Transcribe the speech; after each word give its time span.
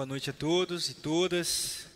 Boa 0.00 0.06
noite 0.06 0.30
a 0.30 0.32
todos 0.32 0.88
e 0.88 0.94
todas. 0.94 1.86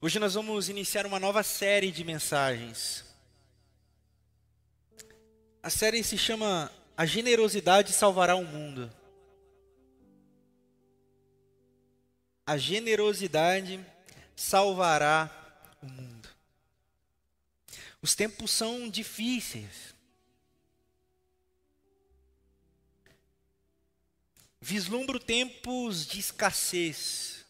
Hoje 0.00 0.18
nós 0.18 0.34
vamos 0.34 0.68
iniciar 0.68 1.06
uma 1.06 1.20
nova 1.20 1.44
série 1.44 1.92
de 1.92 2.02
mensagens. 2.02 3.04
A 5.62 5.70
série 5.70 6.02
se 6.02 6.18
chama 6.18 6.68
A 6.96 7.06
Generosidade 7.06 7.92
Salvará 7.92 8.34
o 8.34 8.44
Mundo. 8.44 8.92
A 12.44 12.56
generosidade 12.56 13.78
salvará 14.34 15.30
o 15.80 15.86
mundo. 15.86 16.28
Os 18.02 18.16
tempos 18.16 18.50
são 18.50 18.90
difíceis. 18.90 19.94
Vislumbro 24.68 25.20
tempos 25.20 26.04
de 26.04 26.18
escassez. 26.18 27.46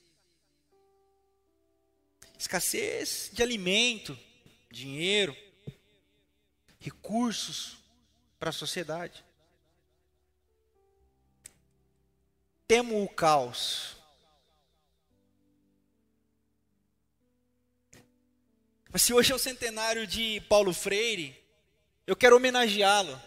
Escassez 2.38 3.30
de 3.32 3.42
alimento, 3.42 4.18
dinheiro, 4.70 5.34
recursos 6.78 7.78
para 8.38 8.50
a 8.50 8.52
sociedade. 8.52 9.24
Temo 12.68 13.02
o 13.02 13.08
caos. 13.08 13.96
Mas 18.92 19.00
se 19.00 19.14
hoje 19.14 19.32
é 19.32 19.34
o 19.34 19.38
centenário 19.38 20.06
de 20.06 20.42
Paulo 20.50 20.74
Freire, 20.74 21.34
eu 22.06 22.14
quero 22.14 22.36
homenageá-lo 22.36 23.18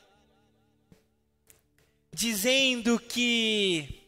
dizendo 2.19 2.99
que 2.99 4.05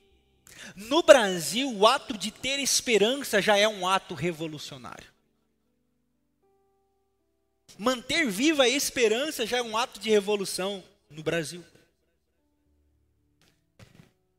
no 0.75 1.01
Brasil 1.01 1.71
o 1.73 1.87
ato 1.87 2.17
de 2.17 2.29
ter 2.29 2.59
esperança 2.59 3.41
já 3.41 3.57
é 3.57 3.65
um 3.65 3.87
ato 3.87 4.13
revolucionário. 4.13 5.09
Manter 7.77 8.29
viva 8.29 8.63
a 8.63 8.67
esperança 8.67 9.45
já 9.45 9.59
é 9.59 9.61
um 9.61 9.77
ato 9.77 9.97
de 9.97 10.09
revolução 10.09 10.83
no 11.09 11.23
Brasil. 11.23 11.63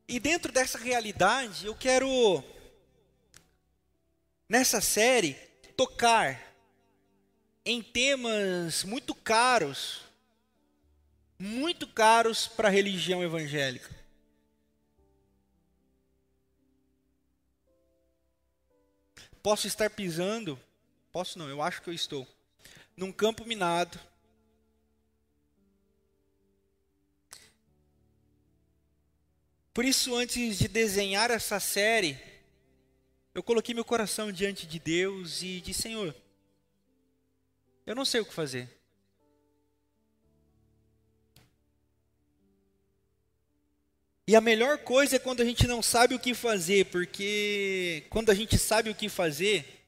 E 0.06 0.20
dentro 0.20 0.52
dessa 0.52 0.76
realidade, 0.76 1.64
eu 1.64 1.74
quero, 1.74 2.44
nessa 4.46 4.82
série, 4.82 5.32
tocar 5.78 6.38
em 7.64 7.80
temas 7.80 8.84
muito 8.84 9.14
caros 9.14 10.11
muito 11.42 11.88
caros 11.88 12.46
para 12.46 12.68
a 12.68 12.70
religião 12.70 13.20
evangélica. 13.20 13.90
Posso 19.42 19.66
estar 19.66 19.90
pisando, 19.90 20.56
posso 21.10 21.36
não, 21.40 21.48
eu 21.48 21.60
acho 21.60 21.82
que 21.82 21.90
eu 21.90 21.94
estou, 21.94 22.28
num 22.96 23.10
campo 23.10 23.44
minado. 23.44 23.98
Por 29.74 29.84
isso, 29.84 30.14
antes 30.14 30.58
de 30.58 30.68
desenhar 30.68 31.28
essa 31.32 31.58
série, 31.58 32.16
eu 33.34 33.42
coloquei 33.42 33.74
meu 33.74 33.84
coração 33.84 34.30
diante 34.30 34.64
de 34.64 34.78
Deus 34.78 35.42
e 35.42 35.60
disse: 35.60 35.82
Senhor, 35.82 36.14
eu 37.84 37.96
não 37.96 38.04
sei 38.04 38.20
o 38.20 38.26
que 38.26 38.32
fazer. 38.32 38.81
E 44.26 44.36
a 44.36 44.40
melhor 44.40 44.78
coisa 44.78 45.16
é 45.16 45.18
quando 45.18 45.40
a 45.40 45.44
gente 45.44 45.66
não 45.66 45.82
sabe 45.82 46.14
o 46.14 46.18
que 46.18 46.32
fazer, 46.32 46.86
porque 46.86 48.06
quando 48.08 48.30
a 48.30 48.34
gente 48.34 48.56
sabe 48.56 48.88
o 48.88 48.94
que 48.94 49.08
fazer, 49.08 49.84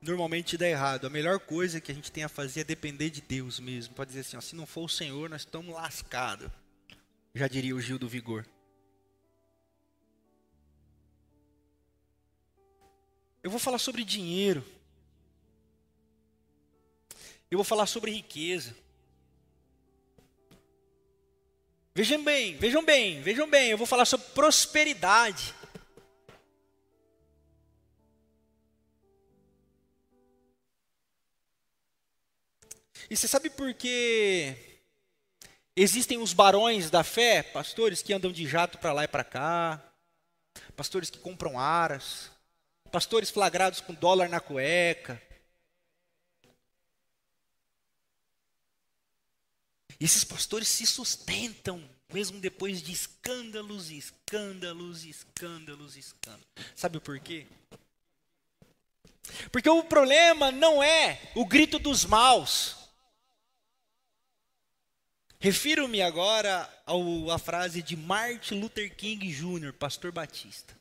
normalmente 0.00 0.58
dá 0.58 0.68
errado. 0.68 1.06
A 1.06 1.10
melhor 1.10 1.38
coisa 1.38 1.80
que 1.80 1.92
a 1.92 1.94
gente 1.94 2.10
tem 2.10 2.24
a 2.24 2.28
fazer 2.28 2.60
é 2.62 2.64
depender 2.64 3.10
de 3.10 3.20
Deus 3.20 3.60
mesmo. 3.60 3.94
Pode 3.94 4.08
dizer 4.08 4.22
assim, 4.22 4.36
ó, 4.36 4.40
se 4.40 4.56
não 4.56 4.66
for 4.66 4.84
o 4.84 4.88
Senhor, 4.88 5.30
nós 5.30 5.42
estamos 5.42 5.72
lascados. 5.72 6.50
Já 7.32 7.46
diria 7.46 7.76
o 7.76 7.80
Gil 7.80 7.98
do 7.98 8.08
Vigor. 8.08 8.44
Eu 13.40 13.50
vou 13.50 13.60
falar 13.60 13.78
sobre 13.78 14.04
dinheiro. 14.04 14.64
Eu 17.48 17.58
vou 17.58 17.64
falar 17.64 17.86
sobre 17.86 18.10
riqueza. 18.10 18.74
Vejam 21.94 22.24
bem, 22.24 22.56
vejam 22.56 22.82
bem, 22.82 23.20
vejam 23.20 23.48
bem, 23.50 23.68
eu 23.68 23.76
vou 23.76 23.86
falar 23.86 24.06
sobre 24.06 24.26
prosperidade. 24.28 25.54
E 33.10 33.16
você 33.16 33.28
sabe 33.28 33.50
por 33.50 33.74
que 33.74 34.56
existem 35.76 36.16
os 36.16 36.32
barões 36.32 36.88
da 36.88 37.04
fé, 37.04 37.42
pastores 37.42 38.00
que 38.00 38.14
andam 38.14 38.32
de 38.32 38.46
jato 38.46 38.78
para 38.78 38.94
lá 38.94 39.04
e 39.04 39.08
para 39.08 39.22
cá, 39.22 39.92
pastores 40.74 41.10
que 41.10 41.18
compram 41.18 41.60
aras, 41.60 42.30
pastores 42.90 43.28
flagrados 43.28 43.82
com 43.82 43.92
dólar 43.92 44.30
na 44.30 44.40
cueca. 44.40 45.20
E 50.02 50.04
esses 50.04 50.24
pastores 50.24 50.66
se 50.66 50.84
sustentam, 50.84 51.88
mesmo 52.12 52.40
depois 52.40 52.82
de 52.82 52.90
escândalos 52.90 53.88
escândalos 53.88 55.04
escândalos 55.04 55.96
escândalos. 55.96 56.44
Sabe 56.74 56.98
por 56.98 57.20
quê? 57.20 57.46
Porque 59.52 59.70
o 59.70 59.84
problema 59.84 60.50
não 60.50 60.82
é 60.82 61.30
o 61.36 61.46
grito 61.46 61.78
dos 61.78 62.04
maus. 62.04 62.74
Refiro-me 65.38 66.02
agora 66.02 66.68
à 67.32 67.38
frase 67.38 67.80
de 67.80 67.96
Martin 67.96 68.58
Luther 68.58 68.92
King 68.96 69.32
Jr., 69.32 69.72
pastor 69.72 70.10
batista. 70.10 70.76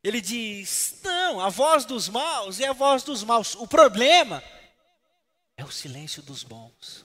Ele 0.00 0.20
diz: 0.20 1.00
Não, 1.02 1.40
a 1.40 1.48
voz 1.48 1.84
dos 1.84 2.08
maus 2.08 2.60
é 2.60 2.68
a 2.68 2.72
voz 2.72 3.02
dos 3.02 3.24
maus. 3.24 3.56
O 3.56 3.66
problema 3.66 4.44
é 5.56 5.64
o 5.64 5.70
silêncio 5.70 6.22
dos 6.22 6.42
bons. 6.42 7.04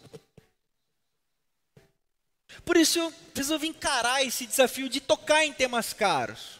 Por 2.65 2.75
isso 2.75 2.99
eu 2.99 3.13
resolvi 3.33 3.67
encarar 3.67 4.23
esse 4.23 4.45
desafio 4.45 4.89
de 4.89 4.99
tocar 4.99 5.45
em 5.45 5.53
temas 5.53 5.93
caros, 5.93 6.59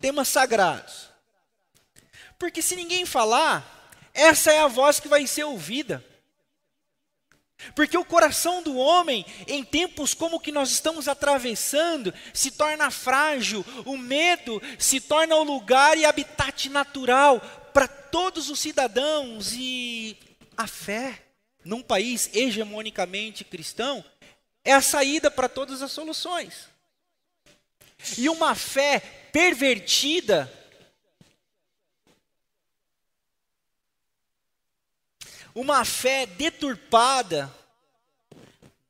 temas 0.00 0.28
sagrados. 0.28 1.08
Porque 2.38 2.62
se 2.62 2.74
ninguém 2.74 3.04
falar, 3.04 3.90
essa 4.14 4.52
é 4.52 4.60
a 4.60 4.68
voz 4.68 4.98
que 4.98 5.08
vai 5.08 5.26
ser 5.26 5.44
ouvida. 5.44 6.04
Porque 7.74 7.98
o 7.98 8.04
coração 8.04 8.62
do 8.62 8.76
homem, 8.76 9.26
em 9.46 9.64
tempos 9.64 10.14
como 10.14 10.36
o 10.36 10.40
que 10.40 10.52
nós 10.52 10.70
estamos 10.70 11.08
atravessando, 11.08 12.14
se 12.32 12.52
torna 12.52 12.90
frágil, 12.90 13.66
o 13.84 13.98
medo 13.98 14.62
se 14.78 15.00
torna 15.00 15.34
o 15.34 15.42
lugar 15.42 15.98
e 15.98 16.04
habitat 16.04 16.68
natural 16.68 17.40
para 17.72 17.88
todos 17.88 18.48
os 18.48 18.60
cidadãos 18.60 19.52
e 19.52 20.16
a 20.58 20.66
fé, 20.66 21.22
num 21.64 21.80
país 21.80 22.28
hegemonicamente 22.34 23.44
cristão, 23.44 24.04
é 24.64 24.72
a 24.72 24.82
saída 24.82 25.30
para 25.30 25.48
todas 25.48 25.80
as 25.82 25.92
soluções. 25.92 26.68
E 28.18 28.28
uma 28.28 28.56
fé 28.56 28.98
pervertida 29.32 30.52
uma 35.54 35.84
fé 35.84 36.24
deturpada 36.24 37.52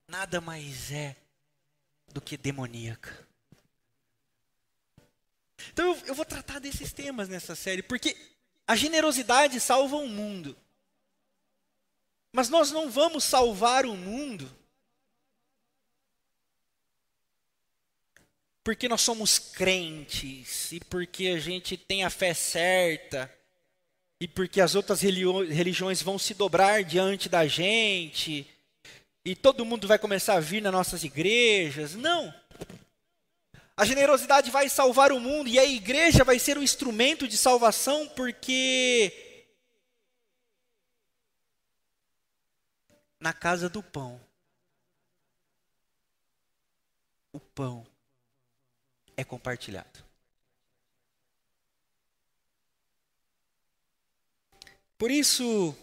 nada 0.07 0.41
mais 0.41 0.91
é 0.93 1.17
do 2.09 2.21
que 2.21 2.37
demoníaca. 2.37 3.27
Então 5.73 5.95
eu, 5.95 6.07
eu, 6.07 6.15
vou 6.15 6.25
tratar 6.25 6.59
desses 6.59 6.93
temas 6.93 7.29
nessa 7.29 7.55
série, 7.55 7.83
porque 7.83 8.17
a 8.67 8.77
generosidade 8.77 9.61
salva 9.61 9.97
o 9.97 10.09
mundo. 10.09 10.57
Mas 12.33 12.49
nós 12.49 12.71
não 12.71 12.91
vamos 12.91 13.25
salvar 13.25 13.87
o 13.87 13.97
mundo 13.97 14.59
porque 18.69 18.87
nós 18.87 19.01
somos 19.01 19.39
crentes 19.39 20.73
e 20.73 20.81
porque 20.81 21.29
a 21.29 21.39
gente 21.39 21.75
tem 21.75 22.05
a 22.05 22.11
fé 22.11 22.35
certa 22.35 23.35
e 24.21 24.29
porque 24.29 24.61
as 24.61 24.75
outras 24.75 25.01
religiões 25.01 26.03
vão 26.03 26.19
se 26.19 26.35
dobrar 26.35 26.85
diante 26.85 27.31
da 27.31 27.47
gente 27.47 28.47
e 29.25 29.35
todo 29.35 29.65
mundo 29.65 29.89
vai 29.89 29.99
começar 29.99 30.35
a 30.35 30.41
vir 30.41 30.61
nas 30.61 30.71
nossas 30.71 31.03
igrejas. 31.03 31.95
Não. 31.95 32.35
A 33.75 33.87
generosidade 33.87 34.51
vai 34.51 34.69
salvar 34.69 35.13
o 35.13 35.21
mundo 35.21 35.49
e 35.49 35.59
a 35.59 35.65
igreja 35.65 36.23
vai 36.23 36.39
ser 36.39 36.59
o 36.59 36.63
instrumento 36.63 37.27
de 37.27 37.39
salvação 37.39 38.07
porque 38.09 39.28
na 43.21 43.33
casa 43.33 43.69
do 43.69 43.83
pão. 43.83 44.21
O 47.33 47.41
pão 47.41 47.87
é 49.17 49.25
compartilhado. 49.25 50.05
Por 54.97 55.11
isso, 55.13 55.77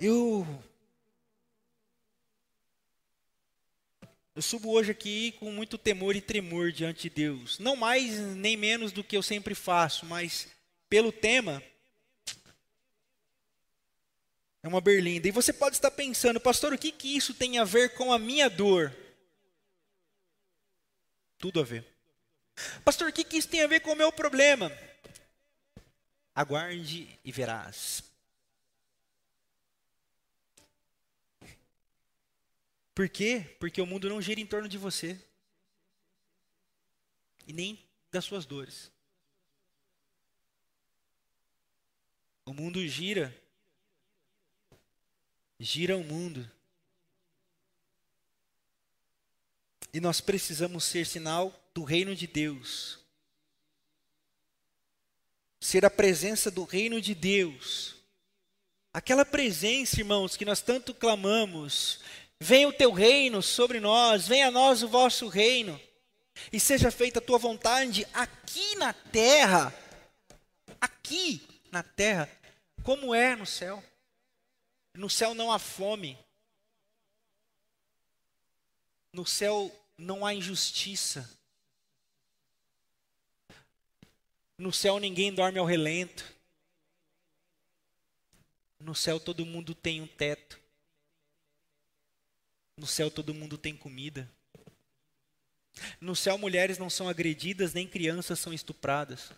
eu, 0.00 0.44
eu 4.34 4.42
subo 4.42 4.70
hoje 4.70 4.90
aqui 4.90 5.32
com 5.32 5.52
muito 5.52 5.78
temor 5.78 6.16
e 6.16 6.20
tremor 6.20 6.72
diante 6.72 7.02
de 7.02 7.10
Deus. 7.10 7.58
Não 7.60 7.76
mais 7.76 8.18
nem 8.18 8.56
menos 8.56 8.90
do 8.90 9.04
que 9.04 9.16
eu 9.16 9.22
sempre 9.22 9.54
faço, 9.54 10.06
mas 10.06 10.48
pelo 10.88 11.12
tema, 11.12 11.62
é 14.68 14.74
uma 14.74 14.80
berlinda. 14.80 15.26
E 15.26 15.32
você 15.32 15.52
pode 15.52 15.76
estar 15.76 15.90
pensando, 15.90 16.38
pastor, 16.38 16.72
o 16.72 16.78
que, 16.78 16.92
que 16.92 17.16
isso 17.16 17.32
tem 17.32 17.58
a 17.58 17.64
ver 17.64 17.94
com 17.94 18.12
a 18.12 18.18
minha 18.18 18.48
dor? 18.48 18.94
Tudo 21.38 21.60
a 21.60 21.64
ver. 21.64 21.86
Pastor, 22.84 23.08
o 23.08 23.12
que, 23.12 23.24
que 23.24 23.38
isso 23.38 23.48
tem 23.48 23.62
a 23.62 23.66
ver 23.66 23.80
com 23.80 23.92
o 23.92 23.96
meu 23.96 24.12
problema? 24.12 24.70
Aguarde 26.34 27.18
e 27.24 27.32
verás. 27.32 28.04
Por 32.94 33.08
quê? 33.08 33.56
Porque 33.58 33.80
o 33.80 33.86
mundo 33.86 34.08
não 34.08 34.20
gira 34.20 34.40
em 34.40 34.46
torno 34.46 34.68
de 34.68 34.76
você. 34.76 35.18
E 37.46 37.52
nem 37.52 37.82
das 38.10 38.24
suas 38.24 38.44
dores. 38.44 38.90
O 42.44 42.52
mundo 42.52 42.86
gira. 42.86 43.34
Gira 45.58 45.96
o 45.96 46.04
mundo. 46.04 46.48
E 49.92 50.00
nós 50.00 50.20
precisamos 50.20 50.84
ser 50.84 51.06
sinal 51.06 51.52
do 51.74 51.82
reino 51.82 52.14
de 52.14 52.26
Deus. 52.26 52.98
Ser 55.60 55.84
a 55.84 55.90
presença 55.90 56.50
do 56.50 56.64
reino 56.64 57.00
de 57.00 57.14
Deus. 57.14 57.96
Aquela 58.92 59.24
presença, 59.24 60.00
irmãos, 60.00 60.36
que 60.36 60.44
nós 60.44 60.60
tanto 60.60 60.94
clamamos, 60.94 62.00
Venha 62.40 62.68
o 62.68 62.72
teu 62.72 62.92
reino 62.92 63.42
sobre 63.42 63.80
nós, 63.80 64.28
venha 64.28 64.48
a 64.48 64.50
nós 64.50 64.82
o 64.82 64.88
vosso 64.88 65.26
reino, 65.26 65.80
e 66.52 66.60
seja 66.60 66.90
feita 66.90 67.18
a 67.18 67.22
tua 67.22 67.38
vontade 67.38 68.06
aqui 68.14 68.76
na 68.76 68.92
terra, 68.92 69.74
aqui 70.80 71.42
na 71.72 71.82
terra, 71.82 72.30
como 72.84 73.12
é 73.12 73.34
no 73.34 73.44
céu. 73.44 73.82
No 74.94 75.08
céu 75.08 75.34
não 75.34 75.52
há 75.52 75.58
fome, 75.58 76.18
no 79.12 79.24
céu 79.24 79.74
não 79.96 80.26
há 80.26 80.34
injustiça, 80.34 81.28
no 84.56 84.72
céu 84.72 84.98
ninguém 84.98 85.32
dorme 85.32 85.58
ao 85.58 85.66
relento, 85.66 86.24
no 88.80 88.94
céu 88.94 89.20
todo 89.20 89.44
mundo 89.44 89.74
tem 89.74 90.00
um 90.00 90.06
teto. 90.06 90.58
No 92.76 92.86
céu 92.86 93.10
todo 93.10 93.34
mundo 93.34 93.58
tem 93.58 93.76
comida. 93.76 94.30
No 96.00 96.14
céu 96.14 96.38
mulheres 96.38 96.78
não 96.78 96.88
são 96.88 97.08
agredidas, 97.08 97.74
nem 97.74 97.88
crianças 97.88 98.38
são 98.38 98.52
estupradas. 98.52 99.32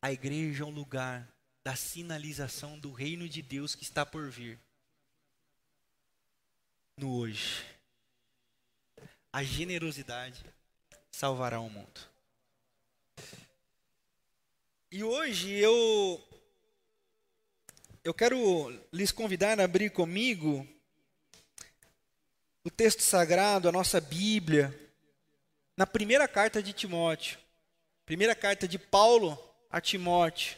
A 0.00 0.12
igreja 0.12 0.62
é 0.62 0.66
um 0.66 0.70
lugar 0.70 1.33
da 1.64 1.74
sinalização 1.74 2.78
do 2.78 2.92
reino 2.92 3.26
de 3.26 3.40
Deus 3.40 3.74
que 3.74 3.82
está 3.82 4.04
por 4.04 4.30
vir. 4.30 4.58
No 6.98 7.16
hoje. 7.16 7.64
A 9.32 9.42
generosidade 9.42 10.44
salvará 11.10 11.58
o 11.58 11.70
mundo. 11.70 12.00
E 14.92 15.02
hoje 15.02 15.50
eu 15.52 16.22
eu 18.04 18.12
quero 18.12 18.70
lhes 18.92 19.10
convidar 19.10 19.58
a 19.58 19.64
abrir 19.64 19.90
comigo 19.90 20.68
o 22.62 22.70
texto 22.70 23.00
sagrado, 23.00 23.68
a 23.68 23.72
nossa 23.72 24.00
Bíblia, 24.00 24.72
na 25.76 25.86
primeira 25.86 26.28
carta 26.28 26.62
de 26.62 26.74
Timóteo. 26.74 27.38
Primeira 28.04 28.34
carta 28.34 28.68
de 28.68 28.78
Paulo 28.78 29.38
a 29.70 29.80
Timóteo, 29.80 30.56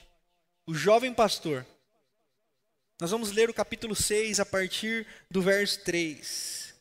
o 0.67 0.75
jovem 0.75 1.15
pastor. 1.15 1.65
Nós 3.01 3.11
vamos 3.11 3.31
ler 3.31 3.49
o 3.49 3.55
capítulo 3.55 3.95
6 3.95 4.41
a 4.41 4.47
partir 4.47 5.07
do 5.31 5.41
verso 5.41 5.81
3. 5.85 6.75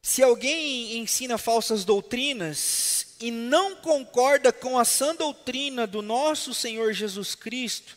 Se 0.00 0.22
alguém 0.22 0.98
ensina 0.98 1.38
falsas 1.38 1.84
doutrinas 1.84 3.16
e 3.20 3.30
não 3.30 3.76
concorda 3.76 4.52
com 4.52 4.78
a 4.78 4.84
sã 4.84 5.14
doutrina 5.14 5.86
do 5.86 6.02
nosso 6.02 6.52
Senhor 6.52 6.92
Jesus 6.92 7.34
Cristo 7.34 7.96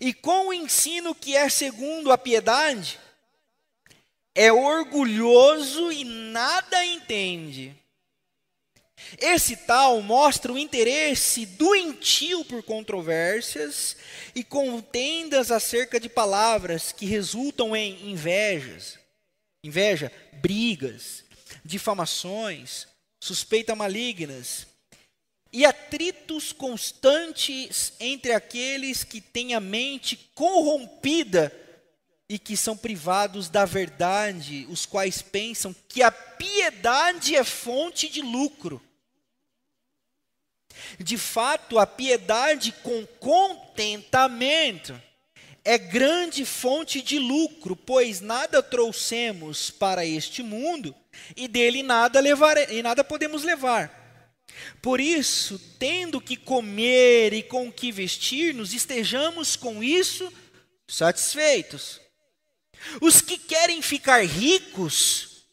e 0.00 0.12
com 0.12 0.48
o 0.48 0.52
ensino 0.52 1.14
que 1.14 1.36
é 1.36 1.48
segundo 1.48 2.10
a 2.10 2.18
piedade, 2.18 2.98
é 4.34 4.52
orgulhoso 4.52 5.92
e 5.92 6.02
nada 6.02 6.84
entende. 6.84 7.83
Esse 9.18 9.56
tal 9.56 10.00
mostra 10.02 10.52
o 10.52 10.58
interesse 10.58 11.46
doentio 11.46 12.44
por 12.44 12.62
controvérsias 12.62 13.96
e 14.34 14.42
contendas 14.42 15.50
acerca 15.50 16.00
de 16.00 16.08
palavras 16.08 16.92
que 16.92 17.06
resultam 17.06 17.76
em 17.76 18.10
invejas, 18.10 18.98
inveja, 19.64 20.10
brigas, 20.34 21.24
difamações, 21.64 22.86
suspeitas 23.22 23.76
malignas 23.76 24.66
e 25.52 25.64
atritos 25.64 26.52
constantes 26.52 27.92
entre 28.00 28.32
aqueles 28.32 29.04
que 29.04 29.20
têm 29.20 29.54
a 29.54 29.60
mente 29.60 30.16
corrompida 30.34 31.52
e 32.28 32.38
que 32.38 32.56
são 32.56 32.76
privados 32.76 33.48
da 33.48 33.64
verdade, 33.64 34.66
os 34.68 34.84
quais 34.84 35.22
pensam 35.22 35.74
que 35.88 36.02
a 36.02 36.10
piedade 36.10 37.36
é 37.36 37.44
fonte 37.44 38.08
de 38.08 38.20
lucro. 38.20 38.82
De 40.98 41.16
fato, 41.16 41.78
a 41.78 41.86
piedade 41.86 42.72
com 42.82 43.06
contentamento 43.18 45.00
é 45.64 45.78
grande 45.78 46.44
fonte 46.44 47.00
de 47.00 47.18
lucro, 47.18 47.74
pois 47.74 48.20
nada 48.20 48.62
trouxemos 48.62 49.70
para 49.70 50.04
este 50.04 50.42
mundo 50.42 50.94
e 51.34 51.48
dele 51.48 51.82
nada 51.82 52.20
levar, 52.20 52.70
e 52.70 52.82
nada 52.82 53.02
podemos 53.02 53.42
levar. 53.42 54.02
Por 54.82 55.00
isso, 55.00 55.58
tendo 55.78 56.20
que 56.20 56.36
comer 56.36 57.32
e 57.32 57.42
com 57.42 57.72
que 57.72 57.90
vestir-nos, 57.90 58.74
estejamos 58.74 59.56
com 59.56 59.82
isso 59.82 60.30
satisfeitos. 60.86 62.00
Os 63.00 63.22
que 63.22 63.38
querem 63.38 63.80
ficar 63.80 64.24
ricos, 64.24 65.46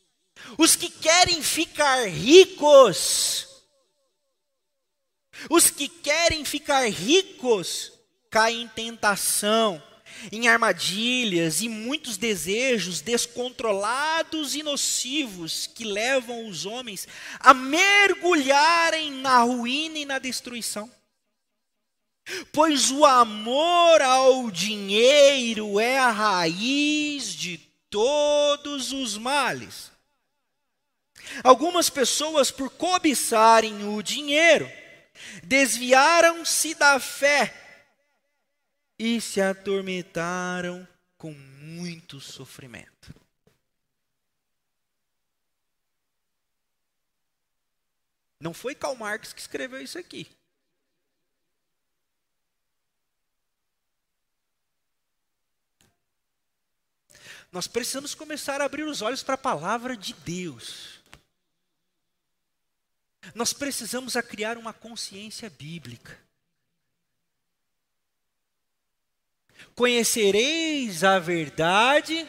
os 0.58 0.76
que 0.76 0.90
querem 0.90 1.42
ficar 1.42 2.08
ricos, 2.10 3.48
os 5.50 5.70
que 5.70 5.88
querem 5.88 6.46
ficar 6.46 6.90
ricos, 6.90 7.94
caem 8.30 8.64
em 8.64 8.68
tentação 8.68 9.82
em 10.32 10.48
armadilhas 10.48 11.62
e 11.62 11.70
muitos 11.70 12.18
desejos 12.18 13.02
descontrolados 13.02 14.56
e 14.56 14.62
nocivos 14.62 15.68
que 15.68 15.84
levam 15.86 16.48
os 16.48 16.66
homens 16.66 17.08
a 17.40 17.54
mergulharem 17.54 19.12
na 19.12 19.40
ruína 19.40 20.00
e 20.00 20.06
na 20.06 20.20
destruição. 20.20 20.90
Pois 22.52 22.92
o 22.92 23.06
amor 23.06 24.02
ao 24.02 24.52
dinheiro 24.52 25.80
é 25.80 25.98
a 25.98 26.12
raiz 26.12 27.34
de 27.34 27.58
todos 27.90 28.92
os 28.92 29.18
males. 29.18 29.92
Algumas 31.44 31.90
pessoas, 31.90 32.52
por 32.52 32.70
cobiçarem 32.70 33.88
o 33.88 34.02
dinheiro, 34.02 34.70
desviaram-se 35.44 36.76
da 36.76 37.00
fé 37.00 37.54
e 38.98 39.20
se 39.20 39.42
atormentaram 39.42 40.88
com 41.18 41.34
muito 41.34 42.20
sofrimento. 42.20 43.14
Não 48.40 48.54
foi 48.54 48.74
Karl 48.74 48.96
Marx 48.96 49.34
que 49.34 49.42
escreveu 49.42 49.82
isso 49.82 50.00
aqui. 50.00 50.28
Nós 57.52 57.68
precisamos 57.68 58.16
começar 58.16 58.62
a 58.62 58.66
abrir 58.66 58.84
os 58.84 59.02
olhos 59.02 59.22
para 59.22 59.36
a 59.36 59.38
palavra 59.38 59.96
de 59.98 60.14
Deus. 60.14 61.01
Nós 63.36 63.54
precisamos 63.54 64.16
a 64.16 64.24
criar 64.24 64.58
uma 64.58 64.74
consciência 64.74 65.50
bíblica. 65.50 66.18
Conhecereis 69.76 71.04
a 71.04 71.20
verdade, 71.20 72.28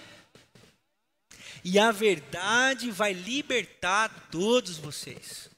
e 1.64 1.78
a 1.78 1.90
verdade 1.92 2.90
vai 2.90 3.12
libertar 3.12 4.28
todos 4.30 4.76
vocês. 4.78 5.48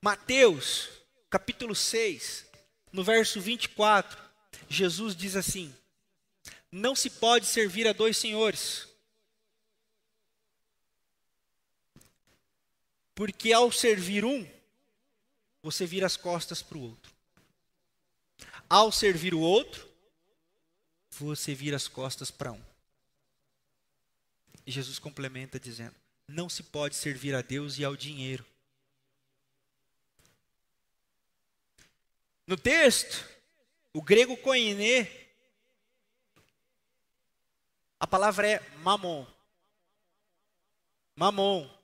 Mateus, 0.00 0.90
capítulo 1.30 1.74
6, 1.74 2.44
no 2.92 3.02
verso 3.02 3.40
24, 3.40 4.22
Jesus 4.68 5.16
diz 5.16 5.34
assim: 5.34 5.74
Não 6.70 6.94
se 6.94 7.08
pode 7.08 7.46
servir 7.46 7.88
a 7.88 7.92
dois 7.92 8.18
senhores, 8.18 8.86
porque 13.14 13.52
ao 13.52 13.70
servir 13.70 14.24
um, 14.24 14.48
você 15.62 15.86
vira 15.86 16.06
as 16.06 16.16
costas 16.16 16.62
para 16.62 16.78
o 16.78 16.82
outro. 16.82 17.12
Ao 18.68 18.90
servir 18.90 19.34
o 19.34 19.40
outro, 19.40 19.88
você 21.10 21.54
vira 21.54 21.76
as 21.76 21.86
costas 21.86 22.30
para 22.30 22.52
um. 22.52 22.62
E 24.66 24.70
Jesus 24.70 24.98
complementa 24.98 25.60
dizendo: 25.60 25.94
Não 26.26 26.48
se 26.48 26.62
pode 26.62 26.96
servir 26.96 27.34
a 27.34 27.42
Deus 27.42 27.78
e 27.78 27.84
ao 27.84 27.96
dinheiro. 27.96 28.44
No 32.46 32.56
texto, 32.56 33.26
o 33.92 34.02
grego 34.02 34.36
koiné, 34.36 35.10
a 37.98 38.06
palavra 38.06 38.46
é 38.48 38.60
mamon. 38.78 39.26
Mamon. 41.16 41.83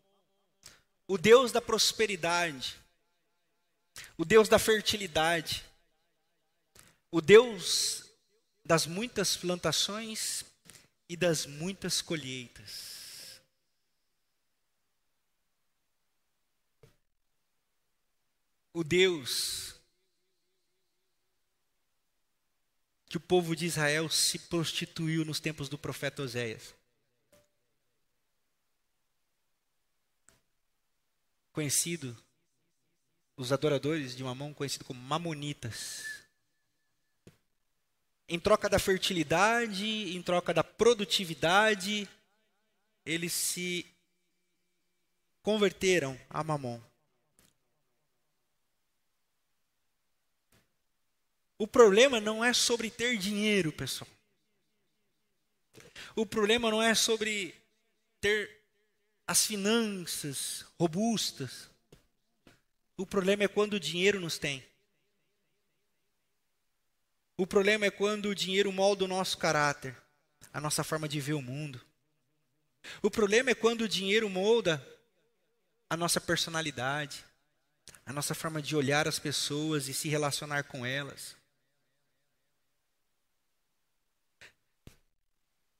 O 1.10 1.18
Deus 1.18 1.50
da 1.50 1.60
prosperidade. 1.60 2.76
O 4.16 4.24
Deus 4.24 4.48
da 4.48 4.60
fertilidade. 4.60 5.64
O 7.10 7.20
Deus 7.20 8.04
das 8.64 8.86
muitas 8.86 9.36
plantações 9.36 10.44
e 11.08 11.16
das 11.16 11.46
muitas 11.46 12.00
colheitas. 12.00 13.40
O 18.72 18.84
Deus 18.84 19.74
que 23.08 23.16
o 23.16 23.20
povo 23.20 23.56
de 23.56 23.66
Israel 23.66 24.08
se 24.08 24.38
prostituiu 24.38 25.24
nos 25.24 25.40
tempos 25.40 25.68
do 25.68 25.76
profeta 25.76 26.22
Oséias. 26.22 26.72
Conhecido, 31.60 32.16
os 33.36 33.52
adoradores 33.52 34.16
de 34.16 34.24
Mamon, 34.24 34.54
conhecido 34.54 34.82
como 34.82 34.98
Mamonitas. 34.98 36.06
Em 38.26 38.40
troca 38.40 38.66
da 38.66 38.78
fertilidade, 38.78 39.84
em 39.84 40.22
troca 40.22 40.54
da 40.54 40.64
produtividade, 40.64 42.08
eles 43.04 43.34
se 43.34 43.84
converteram 45.42 46.18
a 46.30 46.42
Mamon. 46.42 46.80
O 51.58 51.66
problema 51.66 52.22
não 52.22 52.42
é 52.42 52.54
sobre 52.54 52.90
ter 52.90 53.18
dinheiro, 53.18 53.70
pessoal. 53.70 54.08
O 56.16 56.24
problema 56.24 56.70
não 56.70 56.82
é 56.82 56.94
sobre 56.94 57.54
ter 58.18 58.59
as 59.30 59.46
finanças 59.46 60.66
robustas. 60.76 61.70
O 62.96 63.06
problema 63.06 63.44
é 63.44 63.48
quando 63.48 63.74
o 63.74 63.80
dinheiro 63.80 64.18
nos 64.18 64.38
tem. 64.38 64.66
O 67.36 67.46
problema 67.46 67.86
é 67.86 67.92
quando 67.92 68.26
o 68.26 68.34
dinheiro 68.34 68.72
molda 68.72 69.04
o 69.04 69.08
nosso 69.08 69.38
caráter, 69.38 69.96
a 70.52 70.60
nossa 70.60 70.82
forma 70.82 71.08
de 71.08 71.20
ver 71.20 71.34
o 71.34 71.40
mundo. 71.40 71.80
O 73.00 73.08
problema 73.08 73.50
é 73.50 73.54
quando 73.54 73.82
o 73.82 73.88
dinheiro 73.88 74.28
molda 74.28 74.84
a 75.88 75.96
nossa 75.96 76.20
personalidade, 76.20 77.24
a 78.04 78.12
nossa 78.12 78.34
forma 78.34 78.60
de 78.60 78.74
olhar 78.74 79.06
as 79.06 79.20
pessoas 79.20 79.86
e 79.86 79.94
se 79.94 80.08
relacionar 80.08 80.64
com 80.64 80.84
elas. 80.84 81.36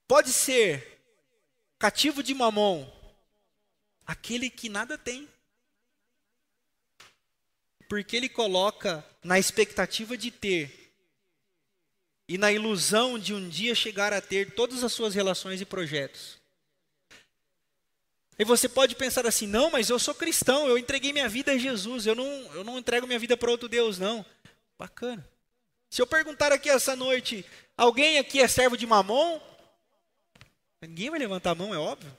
Pode 0.06 0.32
ser 0.32 1.02
cativo 1.80 2.22
de 2.22 2.32
mamon, 2.32 2.99
aquele 4.10 4.50
que 4.50 4.68
nada 4.68 4.98
tem. 4.98 5.28
Porque 7.88 8.16
ele 8.16 8.28
coloca 8.28 9.04
na 9.22 9.38
expectativa 9.38 10.16
de 10.16 10.30
ter 10.30 10.92
e 12.28 12.36
na 12.36 12.52
ilusão 12.52 13.18
de 13.18 13.32
um 13.32 13.48
dia 13.48 13.74
chegar 13.74 14.12
a 14.12 14.20
ter 14.20 14.54
todas 14.54 14.82
as 14.82 14.92
suas 14.92 15.14
relações 15.14 15.60
e 15.60 15.64
projetos. 15.64 16.38
E 18.36 18.44
você 18.44 18.68
pode 18.68 18.96
pensar 18.96 19.26
assim: 19.26 19.46
não, 19.46 19.70
mas 19.70 19.90
eu 19.90 19.98
sou 19.98 20.14
cristão, 20.14 20.66
eu 20.66 20.76
entreguei 20.76 21.12
minha 21.12 21.28
vida 21.28 21.52
a 21.52 21.58
Jesus, 21.58 22.06
eu 22.06 22.14
não, 22.14 22.26
eu 22.54 22.64
não 22.64 22.78
entrego 22.78 23.06
minha 23.06 23.18
vida 23.18 23.36
para 23.36 23.50
outro 23.50 23.68
Deus, 23.68 23.98
não. 23.98 24.24
Bacana. 24.78 25.28
Se 25.88 26.02
eu 26.02 26.06
perguntar 26.06 26.52
aqui 26.52 26.68
essa 26.68 26.96
noite, 26.96 27.44
alguém 27.76 28.18
aqui 28.18 28.40
é 28.40 28.48
servo 28.48 28.76
de 28.76 28.86
mamon? 28.86 29.40
Ninguém 30.80 31.10
vai 31.10 31.18
levantar 31.18 31.50
a 31.50 31.54
mão, 31.54 31.74
é 31.74 31.78
óbvio. 31.78 32.16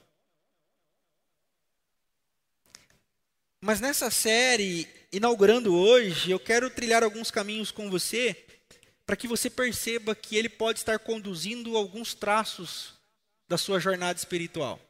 Mas 3.64 3.80
nessa 3.80 4.10
série, 4.10 4.88
inaugurando 5.12 5.72
hoje, 5.72 6.32
eu 6.32 6.40
quero 6.40 6.68
trilhar 6.68 7.04
alguns 7.04 7.30
caminhos 7.30 7.70
com 7.70 7.88
você, 7.88 8.36
para 9.06 9.14
que 9.14 9.28
você 9.28 9.48
perceba 9.48 10.16
que 10.16 10.36
ele 10.36 10.48
pode 10.48 10.80
estar 10.80 10.98
conduzindo 10.98 11.76
alguns 11.76 12.12
traços 12.12 12.94
da 13.48 13.56
sua 13.56 13.78
jornada 13.78 14.18
espiritual. 14.18 14.80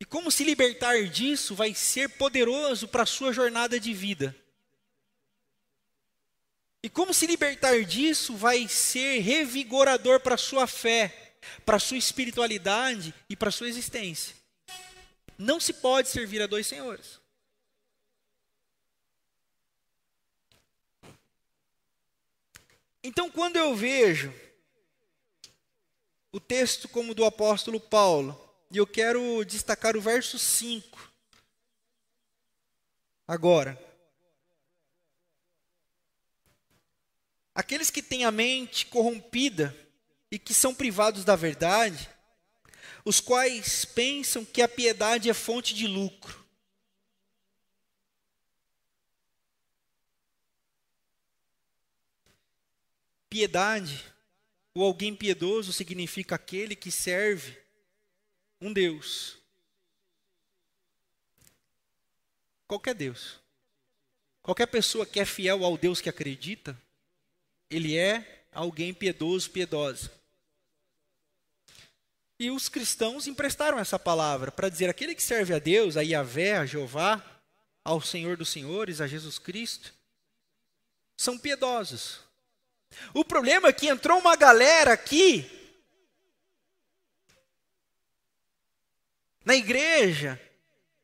E 0.00 0.06
como 0.06 0.30
se 0.30 0.42
libertar 0.42 1.04
disso 1.08 1.54
vai 1.54 1.74
ser 1.74 2.08
poderoso 2.08 2.88
para 2.88 3.02
a 3.02 3.06
sua 3.06 3.30
jornada 3.30 3.78
de 3.78 3.92
vida. 3.92 4.34
E 6.82 6.88
como 6.88 7.12
se 7.12 7.26
libertar 7.26 7.84
disso 7.84 8.34
vai 8.34 8.66
ser 8.68 9.18
revigorador 9.18 10.18
para 10.20 10.36
a 10.36 10.38
sua 10.38 10.66
fé 10.66 11.28
para 11.64 11.76
a 11.76 11.80
sua 11.80 11.96
espiritualidade 11.96 13.14
e 13.28 13.36
para 13.36 13.48
a 13.48 13.52
sua 13.52 13.68
existência. 13.68 14.37
Não 15.38 15.60
se 15.60 15.72
pode 15.72 16.08
servir 16.08 16.42
a 16.42 16.46
dois 16.48 16.66
senhores. 16.66 17.20
Então, 23.02 23.30
quando 23.30 23.56
eu 23.56 23.74
vejo 23.76 24.34
o 26.32 26.40
texto 26.40 26.88
como 26.88 27.14
do 27.14 27.24
apóstolo 27.24 27.80
Paulo, 27.80 28.36
e 28.70 28.76
eu 28.76 28.86
quero 28.86 29.44
destacar 29.44 29.96
o 29.96 30.00
verso 30.00 30.38
5. 30.38 31.12
Agora, 33.26 33.82
aqueles 37.54 37.90
que 37.90 38.02
têm 38.02 38.24
a 38.24 38.30
mente 38.30 38.86
corrompida 38.86 39.74
e 40.30 40.38
que 40.38 40.52
são 40.52 40.74
privados 40.74 41.24
da 41.24 41.36
verdade, 41.36 42.10
os 43.04 43.20
quais 43.20 43.84
pensam 43.84 44.44
que 44.44 44.62
a 44.62 44.68
piedade 44.68 45.30
é 45.30 45.34
fonte 45.34 45.74
de 45.74 45.86
lucro. 45.86 46.46
Piedade, 53.30 54.04
ou 54.74 54.82
alguém 54.82 55.14
piedoso, 55.14 55.72
significa 55.72 56.34
aquele 56.34 56.74
que 56.74 56.90
serve 56.90 57.58
um 58.60 58.72
Deus. 58.72 59.38
Qualquer 62.66 62.94
Deus. 62.94 63.40
Qualquer 64.42 64.66
pessoa 64.66 65.04
que 65.04 65.20
é 65.20 65.24
fiel 65.24 65.64
ao 65.64 65.76
Deus 65.76 66.00
que 66.00 66.08
acredita, 66.08 66.80
ele 67.70 67.96
é 67.96 68.44
alguém 68.50 68.94
piedoso, 68.94 69.50
piedosa. 69.50 70.17
E 72.38 72.50
os 72.50 72.68
cristãos 72.68 73.26
emprestaram 73.26 73.78
essa 73.78 73.98
palavra 73.98 74.52
para 74.52 74.68
dizer 74.68 74.88
aquele 74.88 75.14
que 75.14 75.22
serve 75.22 75.52
a 75.52 75.58
Deus, 75.58 75.96
a 75.96 76.02
Yahvé, 76.02 76.56
a 76.56 76.66
Jeová, 76.66 77.22
ao 77.84 78.00
Senhor 78.00 78.36
dos 78.36 78.48
Senhores, 78.48 79.00
a 79.00 79.06
Jesus 79.06 79.38
Cristo, 79.38 79.92
são 81.16 81.36
piedosos. 81.36 82.20
O 83.12 83.24
problema 83.24 83.68
é 83.68 83.72
que 83.72 83.88
entrou 83.88 84.18
uma 84.18 84.36
galera 84.36 84.92
aqui 84.92 85.50
na 89.44 89.56
igreja, 89.56 90.40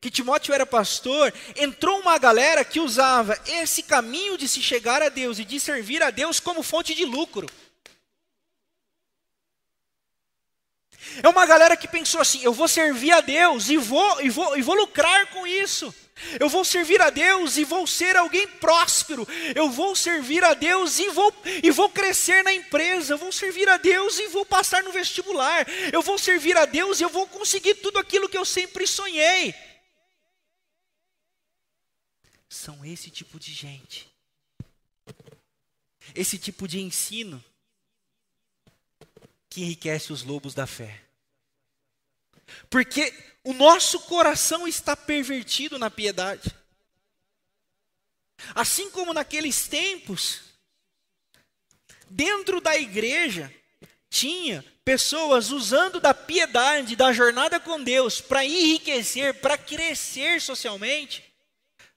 que 0.01 0.11
Timóteo 0.11 0.55
era 0.55 0.67
pastor, 0.67 1.33
entrou 1.57 1.99
uma 1.99 2.19
galera 2.19 2.65
que 2.65 2.79
usava 2.79 3.41
esse 3.47 3.83
caminho 3.83 4.37
de 4.37 4.47
se 4.47 4.63
chegar 4.63 5.03
a 5.03 5.09
Deus 5.09 5.39
e 5.39 5.45
de 5.45 5.59
servir 5.59 6.03
a 6.03 6.11
Deus 6.11 6.39
como 6.39 6.63
fonte 6.63 6.95
de 6.95 7.05
lucro. 7.05 7.49
É 11.23 11.29
uma 11.29 11.47
galera 11.47 11.77
que 11.77 11.89
pensou 11.89 12.21
assim: 12.21 12.43
eu 12.43 12.53
vou 12.53 12.69
servir 12.69 13.13
a 13.13 13.21
Deus 13.21 13.69
e 13.69 13.77
vou, 13.77 14.21
e 14.23 14.31
vou, 14.31 14.57
e 14.57 14.63
vou 14.63 14.75
lucrar 14.75 15.27
com 15.31 15.47
isso. 15.47 15.95
Eu 16.39 16.49
vou 16.49 16.65
servir 16.65 17.01
a 17.03 17.11
Deus 17.11 17.57
e 17.57 17.65
vou 17.65 17.87
ser 17.87 18.17
alguém 18.17 18.47
próspero. 18.47 19.27
Eu 19.55 19.71
vou 19.71 19.97
servir 19.97 20.45
a 20.45 20.55
Deus 20.55 20.99
e 20.99 21.09
vou, 21.11 21.35
e 21.63 21.71
vou 21.71 21.89
crescer 21.91 22.43
na 22.45 22.53
empresa. 22.53 23.15
Eu 23.15 23.19
vou 23.19 23.33
servir 23.33 23.69
a 23.69 23.77
Deus 23.77 24.19
e 24.19 24.29
vou 24.29 24.47
passar 24.47 24.83
no 24.83 24.93
vestibular. 24.93 25.67
Eu 25.93 26.03
vou 26.03 26.17
servir 26.17 26.57
a 26.57 26.65
Deus 26.67 27.01
e 27.01 27.03
eu 27.03 27.09
vou 27.09 27.27
conseguir 27.27 27.75
tudo 27.77 27.99
aquilo 27.99 28.29
que 28.29 28.39
eu 28.39 28.45
sempre 28.45 28.87
sonhei. 28.87 29.55
São 32.49 32.85
esse 32.85 33.11
tipo 33.11 33.39
de 33.39 33.53
gente. 33.53 34.09
Esse 36.15 36.39
tipo 36.39 36.69
de 36.69 36.81
ensino 36.81 37.43
que 39.55 39.63
enriquece 39.63 40.13
os 40.13 40.25
lobos 40.25 40.53
da 40.53 40.67
fé. 40.67 41.01
Porque 42.69 43.15
o 43.45 43.53
nosso 43.53 44.01
coração 44.01 44.67
está 44.67 44.97
pervertido 44.97 45.79
na 45.79 45.89
piedade. 45.89 46.53
Assim 48.53 48.91
como 48.91 49.15
naqueles 49.15 49.69
tempos, 49.69 50.41
dentro 52.11 52.61
da 52.61 52.77
igreja, 52.77 53.55
tinha 54.11 54.65
pessoas 54.85 55.53
usando 55.53 56.01
da 56.01 56.13
piedade, 56.13 56.97
da 56.97 57.13
jornada 57.13 57.61
com 57.61 57.81
Deus, 57.81 58.21
para 58.21 58.45
enriquecer, 58.45 59.35
para 59.35 59.57
crescer 59.57 60.41
socialmente. 60.41 61.33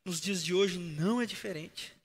Nos 0.06 0.22
dias 0.22 0.44
de 0.44 0.54
hoje 0.54 0.78
não 0.78 1.20
é 1.20 1.26
diferente. 1.26 1.97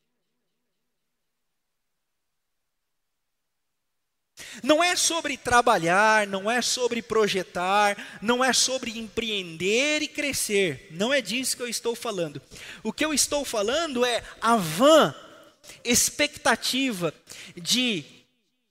Não 4.63 4.83
é 4.83 4.97
sobre 4.97 5.37
trabalhar, 5.37 6.27
não 6.27 6.51
é 6.51 6.63
sobre 6.63 7.03
projetar, 7.03 7.97
não 8.21 8.45
é 8.45 8.53
sobre 8.53 8.99
empreender 8.99 10.03
e 10.03 10.09
crescer. 10.09 10.89
Não 10.91 11.13
é 11.13 11.21
disso 11.21 11.57
que 11.57 11.63
eu 11.63 11.69
estou 11.69 11.95
falando. 11.95 12.41
O 12.83 12.93
que 12.93 13.05
eu 13.05 13.13
estou 13.13 13.45
falando 13.45 14.05
é 14.05 14.23
a 14.41 14.57
vã 14.57 15.15
expectativa 15.85 17.15
de 17.57 18.05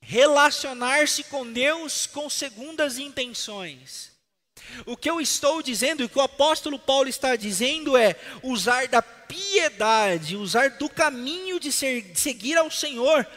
relacionar-se 0.02 1.24
com 1.26 1.52
Deus 1.52 2.06
com 2.06 2.30
segundas 2.30 2.98
intenções. 2.98 4.12
O 4.86 4.96
que 4.96 5.10
eu 5.10 5.20
estou 5.20 5.62
dizendo, 5.62 6.02
e 6.02 6.06
o 6.06 6.10
que 6.10 6.18
o 6.18 6.22
apóstolo 6.22 6.80
Paulo 6.80 7.10
está 7.10 7.36
dizendo 7.36 7.98
é 7.98 8.16
usar 8.44 8.88
da 8.88 9.02
piedade, 9.02 10.36
usar 10.36 10.72
do 10.72 10.90
caminho 10.90 11.60
de, 11.60 11.72
ser, 11.72 12.02
de 12.02 12.20
seguir 12.20 12.58
ao 12.58 12.70
Senhor 12.70 13.28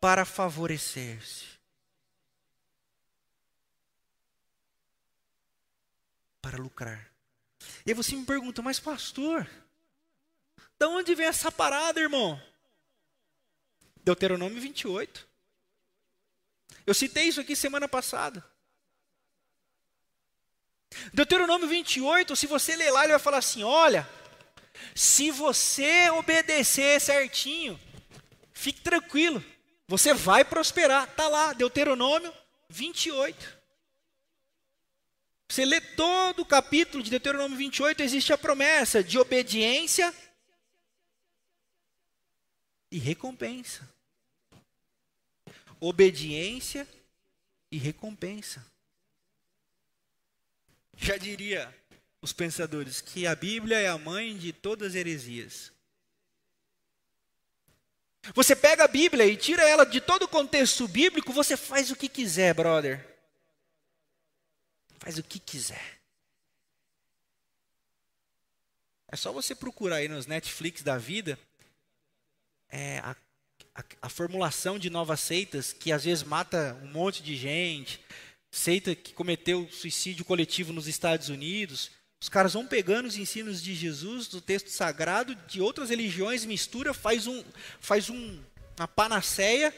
para 0.00 0.24
favorecer-se. 0.24 1.49
Para 6.40 6.58
lucrar. 6.58 7.10
E 7.84 7.92
você 7.94 8.16
me 8.16 8.24
pergunta, 8.24 8.62
mas 8.62 8.80
pastor, 8.80 9.48
de 10.78 10.86
onde 10.86 11.14
vem 11.14 11.26
essa 11.26 11.52
parada, 11.52 12.00
irmão? 12.00 12.40
Deuteronômio 14.02 14.60
28. 14.60 15.28
Eu 16.86 16.94
citei 16.94 17.24
isso 17.24 17.40
aqui 17.40 17.54
semana 17.54 17.86
passada. 17.86 18.44
Deuteronômio 21.12 21.68
28, 21.68 22.34
se 22.34 22.46
você 22.46 22.74
ler 22.74 22.90
lá, 22.90 23.04
ele 23.04 23.12
vai 23.12 23.20
falar 23.20 23.38
assim: 23.38 23.62
olha, 23.62 24.08
se 24.94 25.30
você 25.30 26.10
obedecer 26.10 27.00
certinho, 27.00 27.78
fique 28.52 28.80
tranquilo, 28.80 29.44
você 29.86 30.12
vai 30.12 30.44
prosperar. 30.44 31.04
Está 31.04 31.28
lá, 31.28 31.52
Deuteronômio 31.52 32.32
28. 32.68 33.59
Você 35.50 35.64
lê 35.64 35.80
todo 35.80 36.42
o 36.42 36.46
capítulo 36.46 37.02
de 37.02 37.10
Deuteronômio 37.10 37.58
28, 37.58 38.04
existe 38.04 38.32
a 38.32 38.38
promessa 38.38 39.02
de 39.02 39.18
obediência 39.18 40.14
e 42.88 42.98
recompensa. 42.98 43.92
Obediência 45.80 46.86
e 47.68 47.78
recompensa. 47.78 48.64
Já 50.96 51.16
diria 51.16 51.76
os 52.22 52.32
pensadores 52.32 53.00
que 53.00 53.26
a 53.26 53.34
Bíblia 53.34 53.80
é 53.80 53.88
a 53.88 53.98
mãe 53.98 54.38
de 54.38 54.52
todas 54.52 54.90
as 54.90 54.94
heresias. 54.94 55.72
Você 58.36 58.54
pega 58.54 58.84
a 58.84 58.88
Bíblia 58.88 59.26
e 59.26 59.36
tira 59.36 59.68
ela 59.68 59.84
de 59.84 60.00
todo 60.00 60.22
o 60.22 60.28
contexto 60.28 60.86
bíblico, 60.86 61.32
você 61.32 61.56
faz 61.56 61.90
o 61.90 61.96
que 61.96 62.08
quiser, 62.08 62.54
brother. 62.54 63.09
Faz 65.00 65.16
o 65.16 65.22
que 65.22 65.38
quiser. 65.38 65.98
É 69.08 69.16
só 69.16 69.32
você 69.32 69.54
procurar 69.54 69.96
aí 69.96 70.08
nos 70.08 70.26
Netflix 70.26 70.82
da 70.82 70.98
vida 70.98 71.38
é, 72.68 72.98
a, 72.98 73.16
a, 73.74 73.84
a, 74.02 74.08
formulação 74.08 74.78
de 74.78 74.90
novas 74.90 75.18
seitas 75.20 75.72
que 75.72 75.90
às 75.90 76.04
vezes 76.04 76.22
mata 76.22 76.78
um 76.82 76.88
monte 76.88 77.22
de 77.22 77.34
gente, 77.34 77.98
seita 78.50 78.94
que 78.94 79.14
cometeu 79.14 79.68
suicídio 79.72 80.24
coletivo 80.24 80.72
nos 80.72 80.86
Estados 80.86 81.30
Unidos. 81.30 81.90
Os 82.20 82.28
caras 82.28 82.52
vão 82.52 82.66
pegando 82.66 83.06
os 83.06 83.16
ensinos 83.16 83.62
de 83.62 83.74
Jesus, 83.74 84.28
do 84.28 84.40
texto 84.40 84.68
sagrado, 84.68 85.34
de 85.34 85.62
outras 85.62 85.88
religiões, 85.88 86.44
mistura, 86.44 86.92
faz 86.92 87.26
um, 87.26 87.42
faz 87.80 88.10
um, 88.10 88.44
uma 88.78 88.86
panaceia 88.86 89.74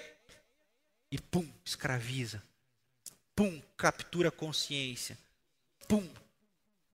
e 1.13 1.19
pum, 1.19 1.49
escraviza 1.65 2.43
pum, 3.35 3.61
captura 3.77 4.29
a 4.29 4.33
consciência, 4.33 5.19
pum, 5.89 6.09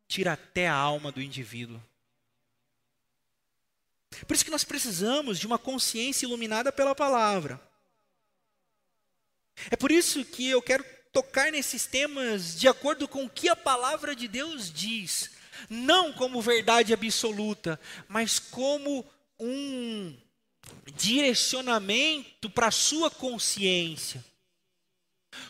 tira 0.07 0.33
até 0.33 0.69
a 0.69 0.75
alma 0.75 1.13
do 1.13 1.23
indivíduo. 1.23 1.81
Por 4.27 4.35
isso 4.35 4.45
que 4.45 4.51
nós 4.51 4.65
precisamos 4.65 5.39
de 5.39 5.47
uma 5.47 5.59
consciência 5.59 6.27
iluminada 6.27 6.73
pela 6.73 6.95
palavra. 6.95 7.61
É 9.71 9.77
por 9.77 9.91
isso 9.91 10.25
que 10.25 10.49
eu 10.49 10.63
quero 10.63 10.85
tocar 11.13 11.53
nesses 11.53 11.87
temas 11.87 12.59
de 12.59 12.69
acordo 12.69 13.07
com 13.07 13.25
o 13.25 13.31
que 13.31 13.49
a 13.49 13.57
palavra 13.57 14.15
de 14.15 14.29
Deus 14.29 14.73
diz, 14.73 15.31
não 15.69 16.13
como 16.13 16.41
verdade 16.41 16.93
absoluta, 16.93 17.79
mas 18.09 18.39
como 18.39 19.05
um 19.39 20.17
direcionamento 20.95 22.49
para 22.51 22.69
a 22.69 22.73
sua 22.73 23.11
consciência 23.11 24.25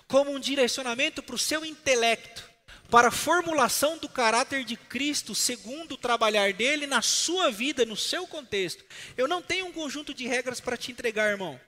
como 0.07 0.31
um 0.31 0.41
direcionamento 0.41 1.23
para 1.23 1.35
o 1.35 1.39
seu 1.39 1.65
intelecto, 1.65 2.49
para 2.91 3.09
a 3.09 3.13
formulação 3.13 3.99
do 3.99 4.09
caráter 4.09 4.65
de 4.65 4.77
Cristo 4.77 5.35
segundo 5.35 5.93
o 5.93 5.99
trabalhar 5.99 6.53
dele 6.53 6.87
na 6.87 7.03
sua 7.03 7.51
vida, 7.51 7.85
no 7.85 7.97
seu 7.97 8.27
contexto. 8.27 8.85
Eu 9.17 9.29
não 9.29 9.43
tenho 9.43 9.67
um 9.67 9.73
conjunto 9.73 10.15
de 10.15 10.27
regras 10.27 10.61
para 10.61 10.77
te 10.77 10.91
entregar, 10.91 11.31
irmão. 11.31 11.61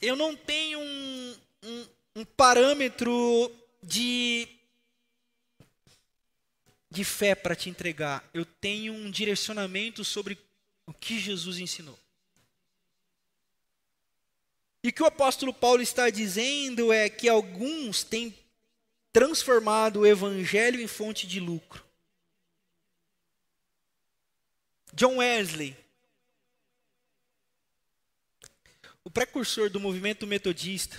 Eu 0.00 0.16
não 0.16 0.34
tenho 0.34 0.80
um, 0.80 1.36
um, 1.62 1.86
um 2.16 2.24
parâmetro 2.24 3.50
de, 3.82 4.48
de 6.90 7.04
fé 7.04 7.34
para 7.34 7.54
te 7.54 7.70
entregar. 7.70 8.28
Eu 8.32 8.44
tenho 8.44 8.92
um 8.92 9.10
direcionamento 9.10 10.04
sobre 10.04 10.38
o 10.86 10.92
que 10.92 11.18
Jesus 11.18 11.58
ensinou. 11.58 11.98
E 14.84 14.88
o 14.88 14.92
que 14.92 15.02
o 15.02 15.06
apóstolo 15.06 15.54
Paulo 15.54 15.80
está 15.80 16.10
dizendo 16.10 16.92
é 16.92 17.08
que 17.08 17.26
alguns 17.26 18.04
têm 18.04 18.38
transformado 19.10 20.00
o 20.00 20.06
evangelho 20.06 20.78
em 20.78 20.86
fonte 20.86 21.26
de 21.26 21.40
lucro. 21.40 21.82
John 24.92 25.16
Wesley, 25.16 25.74
o 29.02 29.10
precursor 29.10 29.70
do 29.70 29.80
movimento 29.80 30.26
metodista, 30.26 30.98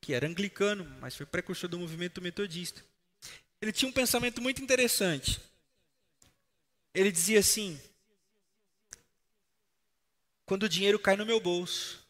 que 0.00 0.14
era 0.14 0.28
anglicano, 0.28 0.84
mas 1.00 1.16
foi 1.16 1.26
precursor 1.26 1.68
do 1.68 1.76
movimento 1.76 2.22
metodista. 2.22 2.84
Ele 3.60 3.72
tinha 3.72 3.88
um 3.88 3.92
pensamento 3.92 4.40
muito 4.40 4.62
interessante. 4.62 5.40
Ele 6.94 7.10
dizia 7.10 7.40
assim: 7.40 7.80
quando 10.46 10.62
o 10.62 10.68
dinheiro 10.68 11.00
cai 11.00 11.16
no 11.16 11.26
meu 11.26 11.40
bolso, 11.40 12.06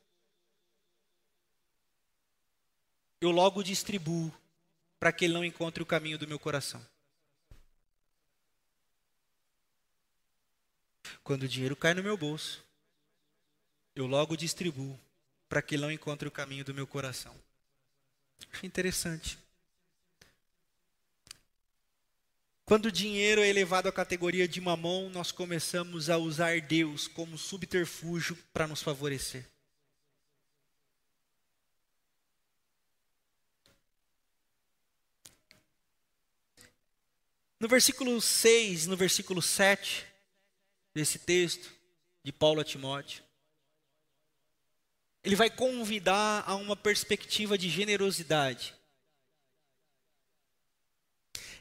eu 3.21 3.31
logo 3.31 3.63
distribuo 3.63 4.33
para 4.99 5.13
que 5.13 5.25
ele 5.25 5.35
não 5.35 5.45
encontre 5.45 5.83
o 5.83 5.87
caminho 5.87 6.19
do 6.19 6.27
meu 6.27 6.39
coração. 6.39 6.85
Quando 11.23 11.43
o 11.43 11.49
dinheiro 11.49 11.77
cai 11.77 11.95
no 11.95 12.03
meu 12.03 12.17
bolso, 12.17 12.65
eu 13.95 14.07
logo 14.07 14.37
distribuo 14.37 14.99
para 15.49 15.61
que 15.61 15.75
ele 15.75 15.83
não 15.83 15.93
encontre 15.93 16.29
o 16.29 16.31
caminho 16.31 16.65
do 16.65 16.75
meu 16.75 16.87
coração. 16.87 17.35
Interessante. 18.63 19.39
Quando 22.65 22.87
o 22.87 22.93
dinheiro 22.93 23.41
é 23.41 23.49
elevado 23.49 23.89
à 23.89 23.93
categoria 23.93 24.47
de 24.47 24.61
mamão, 24.61 25.09
nós 25.09 25.33
começamos 25.33 26.11
a 26.11 26.19
usar 26.19 26.61
Deus 26.61 27.09
como 27.09 27.39
subterfúgio 27.39 28.37
para 28.53 28.67
nos 28.67 28.83
favorecer. 28.83 29.47
No 37.61 37.67
versículo 37.67 38.21
6, 38.21 38.87
no 38.87 38.97
versículo 38.97 39.43
7 39.43 40.07
desse 40.95 41.19
texto 41.19 41.71
de 42.23 42.33
Paulo 42.33 42.61
a 42.61 42.65
Timóteo, 42.65 43.23
ele 45.25 45.35
vai 45.35 45.51
convidar 45.51 46.45
a 46.47 46.55
uma 46.55 46.77
perspectiva 46.77 47.59
de 47.59 47.69
generosidade. 47.69 48.75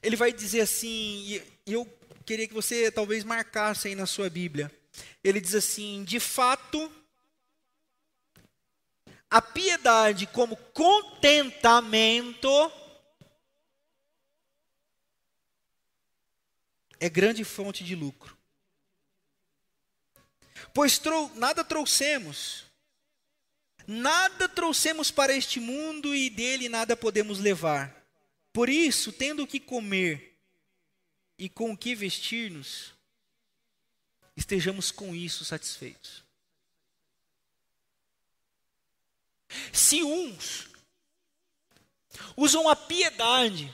Ele 0.01 0.15
vai 0.15 0.31
dizer 0.31 0.61
assim, 0.61 1.41
e 1.65 1.73
eu 1.73 1.85
queria 2.25 2.47
que 2.47 2.53
você 2.53 2.91
talvez 2.91 3.23
marcasse 3.23 3.87
aí 3.87 3.95
na 3.95 4.05
sua 4.05 4.29
Bíblia. 4.29 4.71
Ele 5.23 5.41
diz 5.41 5.55
assim: 5.55 6.03
de 6.03 6.19
fato, 6.19 6.91
a 9.29 9.41
piedade 9.41 10.27
como 10.27 10.55
contentamento 10.55 12.49
é 16.99 17.09
grande 17.09 17.43
fonte 17.43 17.83
de 17.83 17.95
lucro. 17.95 18.37
Pois 20.73 20.97
trou 20.97 21.31
nada 21.35 21.63
trouxemos, 21.63 22.65
nada 23.85 24.47
trouxemos 24.49 25.11
para 25.11 25.33
este 25.33 25.59
mundo 25.59 26.15
e 26.15 26.29
dele 26.29 26.69
nada 26.69 26.95
podemos 26.95 27.39
levar. 27.39 27.95
Por 28.53 28.69
isso, 28.69 29.11
tendo 29.11 29.43
o 29.43 29.47
que 29.47 29.59
comer 29.59 30.37
e 31.37 31.47
com 31.47 31.71
o 31.71 31.77
que 31.77 31.95
vestir-nos, 31.95 32.93
estejamos 34.35 34.91
com 34.91 35.15
isso 35.15 35.45
satisfeitos. 35.45 36.23
Se 39.71 40.03
uns 40.03 40.67
usam 42.35 42.67
a 42.69 42.75
piedade 42.75 43.73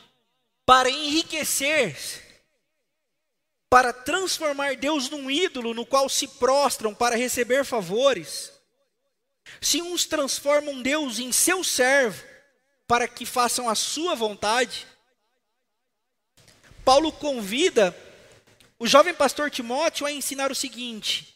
para 0.65 0.89
enriquecer-se, 0.89 2.22
para 3.73 3.91
transformar 3.91 4.75
Deus 4.75 5.09
num 5.09 5.31
ídolo 5.31 5.73
no 5.73 5.83
qual 5.83 6.07
se 6.07 6.27
prostram 6.27 6.93
para 6.93 7.15
receber 7.15 7.65
favores, 7.65 8.53
se 9.59 9.81
uns 9.81 10.05
transformam 10.05 10.83
Deus 10.83 11.17
em 11.17 11.31
seu 11.31 11.63
servo 11.63 12.23
para 12.88 13.07
que 13.07 13.25
façam 13.25 13.67
a 13.67 13.73
sua 13.73 14.13
vontade, 14.13 14.86
Paulo 16.86 17.12
convida 17.12 17.97
o 18.77 18.86
jovem 18.86 19.12
pastor 19.12 19.49
Timóteo 19.49 20.05
a 20.05 20.12
ensinar 20.12 20.51
o 20.51 20.55
seguinte: 20.55 21.36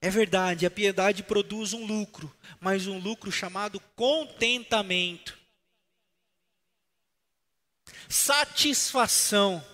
é 0.00 0.10
verdade, 0.10 0.66
a 0.66 0.70
piedade 0.72 1.22
produz 1.22 1.74
um 1.74 1.86
lucro, 1.86 2.34
mas 2.58 2.88
um 2.88 2.98
lucro 2.98 3.30
chamado 3.30 3.78
contentamento, 3.94 5.38
satisfação, 8.08 9.64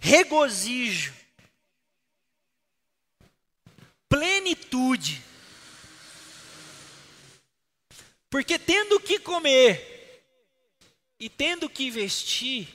regozijo, 0.00 1.14
plenitude. 4.08 5.22
Porque 8.28 8.58
tendo 8.58 8.98
que 8.98 9.18
comer 9.18 10.24
e 11.18 11.28
tendo 11.28 11.68
que 11.68 11.90
vestir, 11.90 12.68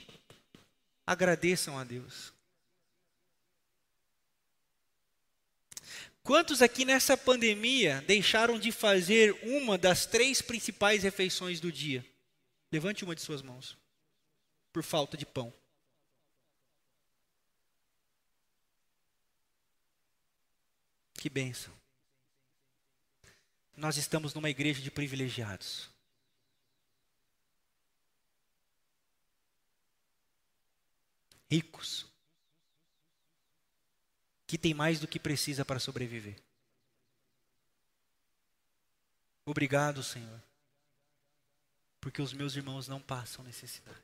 agradeçam 1.06 1.78
a 1.78 1.84
Deus. 1.84 2.32
Quantos 6.22 6.60
aqui 6.60 6.84
nessa 6.84 7.16
pandemia 7.16 8.04
deixaram 8.06 8.58
de 8.58 8.70
fazer 8.70 9.32
uma 9.42 9.78
das 9.78 10.04
três 10.04 10.42
principais 10.42 11.02
refeições 11.02 11.58
do 11.58 11.72
dia? 11.72 12.04
Levante 12.70 13.02
uma 13.02 13.14
de 13.14 13.22
suas 13.22 13.40
mãos. 13.40 13.78
Por 14.70 14.82
falta 14.82 15.16
de 15.16 15.24
pão. 15.24 15.50
Que 21.18 21.28
bênção. 21.28 21.74
Nós 23.76 23.96
estamos 23.96 24.32
numa 24.34 24.48
igreja 24.48 24.80
de 24.80 24.88
privilegiados. 24.90 25.90
Ricos 31.50 32.06
que 34.46 34.56
tem 34.56 34.72
mais 34.72 35.00
do 35.00 35.08
que 35.08 35.18
precisa 35.18 35.64
para 35.64 35.80
sobreviver. 35.80 36.40
Obrigado, 39.44 40.02
Senhor, 40.04 40.40
porque 42.00 42.22
os 42.22 42.32
meus 42.32 42.54
irmãos 42.54 42.86
não 42.86 43.00
passam 43.00 43.44
necessidade. 43.44 43.98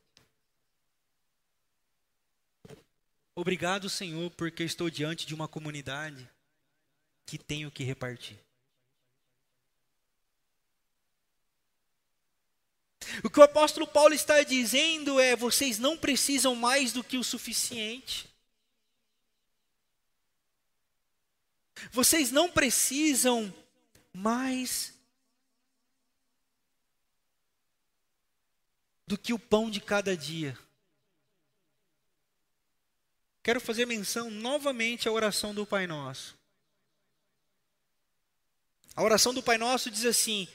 Obrigado, 3.37 3.89
Senhor, 3.89 4.31
porque 4.33 4.65
estou 4.65 4.91
diante 4.91 5.27
de 5.27 5.35
uma 5.35 5.47
comunidade 5.47 6.29
que 7.27 7.39
tem 7.39 7.67
o 7.67 7.71
que 7.71 7.85
repartir. 7.85 8.39
O 13.23 13.31
que 13.31 13.39
o 13.39 13.43
apóstolo 13.43 13.87
Paulo 13.87 14.15
está 14.15 14.43
dizendo 14.43 15.21
é: 15.21 15.37
vocês 15.37 15.79
não 15.79 15.97
precisam 15.97 16.55
mais 16.55 16.93
do 16.93 17.05
que 17.05 17.17
o 17.17 17.25
suficiente. 17.25 18.29
Vocês 21.93 22.31
não 22.31 22.51
precisam 22.51 23.53
mais 24.13 24.95
do 29.07 29.19
que 29.19 29.33
o 29.33 29.39
pão 29.39 29.71
de 29.71 29.81
cada 29.81 30.17
dia. 30.17 30.59
Quero 33.43 33.61
fazer 33.61 33.85
menção 33.85 34.31
novamente 34.31 35.09
à 35.09 35.13
oração 35.13 35.55
do 35.55 35.67
Pai 35.67 35.87
Nosso. 35.87 36.35
A 38.97 39.03
oração 39.03 39.35
do 39.35 39.43
Pai 39.43 39.59
Nosso 39.59 39.91
diz 39.91 40.05
assim: 40.05 40.47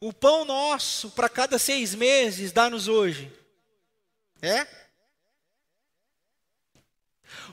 O 0.00 0.12
pão 0.12 0.44
nosso 0.44 1.10
para 1.10 1.28
cada 1.28 1.58
seis 1.58 1.94
meses 1.94 2.50
dá-nos 2.50 2.88
hoje. 2.88 3.30
É? 4.40 4.66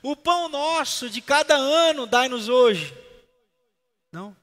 O 0.02 0.15
pão 0.15 0.47
nosso 0.47 1.10
de 1.10 1.21
cada 1.21 1.56
ano 1.56 2.08
dai-nos 2.08 2.47
hoje. 2.47 2.93
Não. 4.12 4.36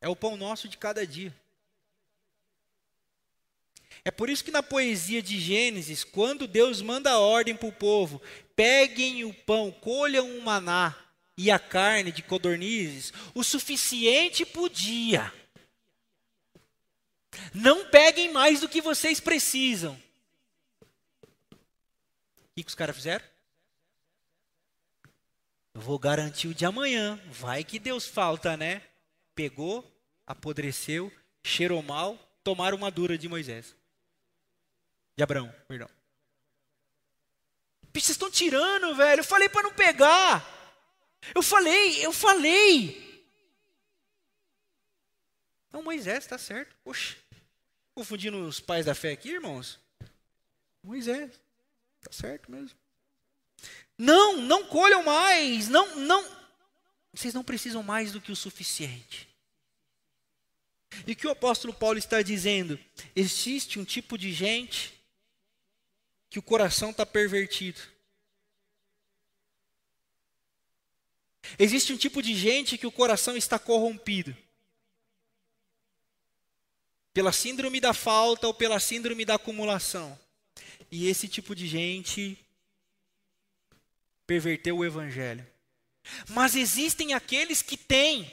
É 0.00 0.08
o 0.08 0.14
pão 0.14 0.36
nosso 0.36 0.68
de 0.68 0.76
cada 0.76 1.04
dia. 1.04 1.34
É 4.04 4.12
por 4.12 4.30
isso 4.30 4.44
que 4.44 4.52
na 4.52 4.62
poesia 4.62 5.20
de 5.20 5.40
Gênesis, 5.40 6.04
quando 6.04 6.46
Deus 6.46 6.80
manda 6.80 7.10
a 7.10 7.18
ordem 7.18 7.56
para 7.56 7.68
o 7.68 7.72
povo: 7.72 8.22
peguem 8.54 9.24
o 9.24 9.34
pão, 9.34 9.72
colham 9.72 10.38
o 10.38 10.42
maná 10.42 11.05
e 11.36 11.50
a 11.50 11.58
carne 11.58 12.10
de 12.10 12.22
codornizes, 12.22 13.12
o 13.34 13.44
suficiente 13.44 14.46
podia. 14.46 15.32
Não 17.52 17.88
peguem 17.90 18.32
mais 18.32 18.60
do 18.60 18.68
que 18.68 18.80
vocês 18.80 19.20
precisam. 19.20 20.00
O 21.52 21.58
que, 22.54 22.66
os 22.66 22.74
caras 22.74 22.96
fizeram? 22.96 23.24
Eu 25.74 25.82
vou 25.82 25.98
garantir 25.98 26.48
o 26.48 26.54
de 26.54 26.64
amanhã. 26.64 27.20
Vai 27.30 27.62
que 27.62 27.78
Deus 27.78 28.06
falta, 28.06 28.56
né? 28.56 28.80
Pegou, 29.34 29.84
apodreceu, 30.26 31.12
cheirou 31.44 31.82
mal, 31.82 32.18
tomaram 32.42 32.78
uma 32.78 32.90
dura 32.90 33.18
de 33.18 33.28
Moisés. 33.28 33.76
De 35.14 35.22
Abraão, 35.22 35.54
perdão. 35.68 35.88
Vocês 37.92 38.10
estão 38.10 38.30
tirando, 38.30 38.94
velho. 38.94 39.20
Eu 39.20 39.24
falei 39.24 39.50
para 39.50 39.62
não 39.62 39.74
pegar. 39.74 40.55
Eu 41.34 41.42
falei, 41.42 42.04
eu 42.04 42.12
falei. 42.12 43.24
Não, 45.72 45.82
Moisés, 45.82 46.24
está 46.24 46.38
certo. 46.38 46.74
Oxe, 46.84 47.16
confundindo 47.94 48.38
os 48.46 48.60
pais 48.60 48.86
da 48.86 48.94
fé 48.94 49.12
aqui, 49.12 49.30
irmãos. 49.30 49.78
Moisés, 50.82 51.30
está 52.00 52.12
certo 52.12 52.50
mesmo. 52.50 52.76
Não, 53.98 54.36
não 54.36 54.66
colham 54.66 55.02
mais, 55.02 55.68
não, 55.68 55.96
não. 55.96 56.24
Vocês 57.12 57.34
não 57.34 57.42
precisam 57.42 57.82
mais 57.82 58.12
do 58.12 58.20
que 58.20 58.30
o 58.30 58.36
suficiente. 58.36 59.28
E 61.06 61.12
o 61.12 61.16
que 61.16 61.26
o 61.26 61.30
apóstolo 61.30 61.74
Paulo 61.74 61.98
está 61.98 62.22
dizendo? 62.22 62.78
Existe 63.14 63.78
um 63.78 63.84
tipo 63.84 64.16
de 64.16 64.32
gente 64.32 64.94
que 66.30 66.38
o 66.38 66.42
coração 66.42 66.90
está 66.90 67.04
pervertido. 67.04 67.80
Existe 71.58 71.92
um 71.92 71.96
tipo 71.96 72.22
de 72.22 72.34
gente 72.34 72.78
que 72.78 72.86
o 72.86 72.92
coração 72.92 73.36
está 73.36 73.58
corrompido. 73.58 74.36
Pela 77.12 77.32
síndrome 77.32 77.80
da 77.80 77.94
falta 77.94 78.46
ou 78.46 78.54
pela 78.54 78.78
síndrome 78.78 79.24
da 79.24 79.34
acumulação. 79.34 80.18
E 80.90 81.08
esse 81.08 81.28
tipo 81.28 81.54
de 81.54 81.66
gente 81.66 82.38
perverteu 84.26 84.78
o 84.78 84.84
evangelho. 84.84 85.46
Mas 86.28 86.54
existem 86.54 87.14
aqueles 87.14 87.62
que 87.62 87.76
têm. 87.76 88.30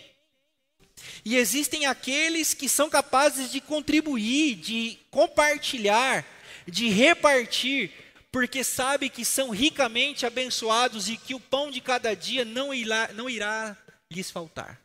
E 1.26 1.36
existem 1.36 1.86
aqueles 1.86 2.54
que 2.54 2.70
são 2.70 2.90
capazes 2.90 3.52
de 3.52 3.60
contribuir, 3.62 4.56
de 4.56 5.00
compartilhar, 5.10 6.26
de 6.68 6.90
repartir, 6.90 7.92
porque 8.34 8.64
sabe 8.64 9.12
que 9.12 9.24
são 9.24 9.52
ricamente 9.52 10.26
abençoados 10.26 11.08
e 11.08 11.16
que 11.16 11.36
o 11.36 11.40
pão 11.40 11.70
de 11.70 11.80
cada 11.80 12.16
dia 12.16 12.44
não 12.44 12.74
irá, 12.74 13.14
não 13.14 13.30
irá 13.30 13.78
lhes 14.10 14.32
faltar. 14.32 14.82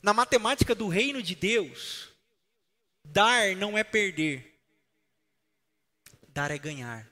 Na 0.00 0.14
matemática 0.14 0.76
do 0.76 0.86
reino 0.86 1.20
de 1.20 1.34
Deus, 1.34 2.08
dar 3.04 3.56
não 3.56 3.76
é 3.76 3.82
perder, 3.82 4.56
dar 6.28 6.52
é 6.52 6.56
ganhar. 6.56 7.04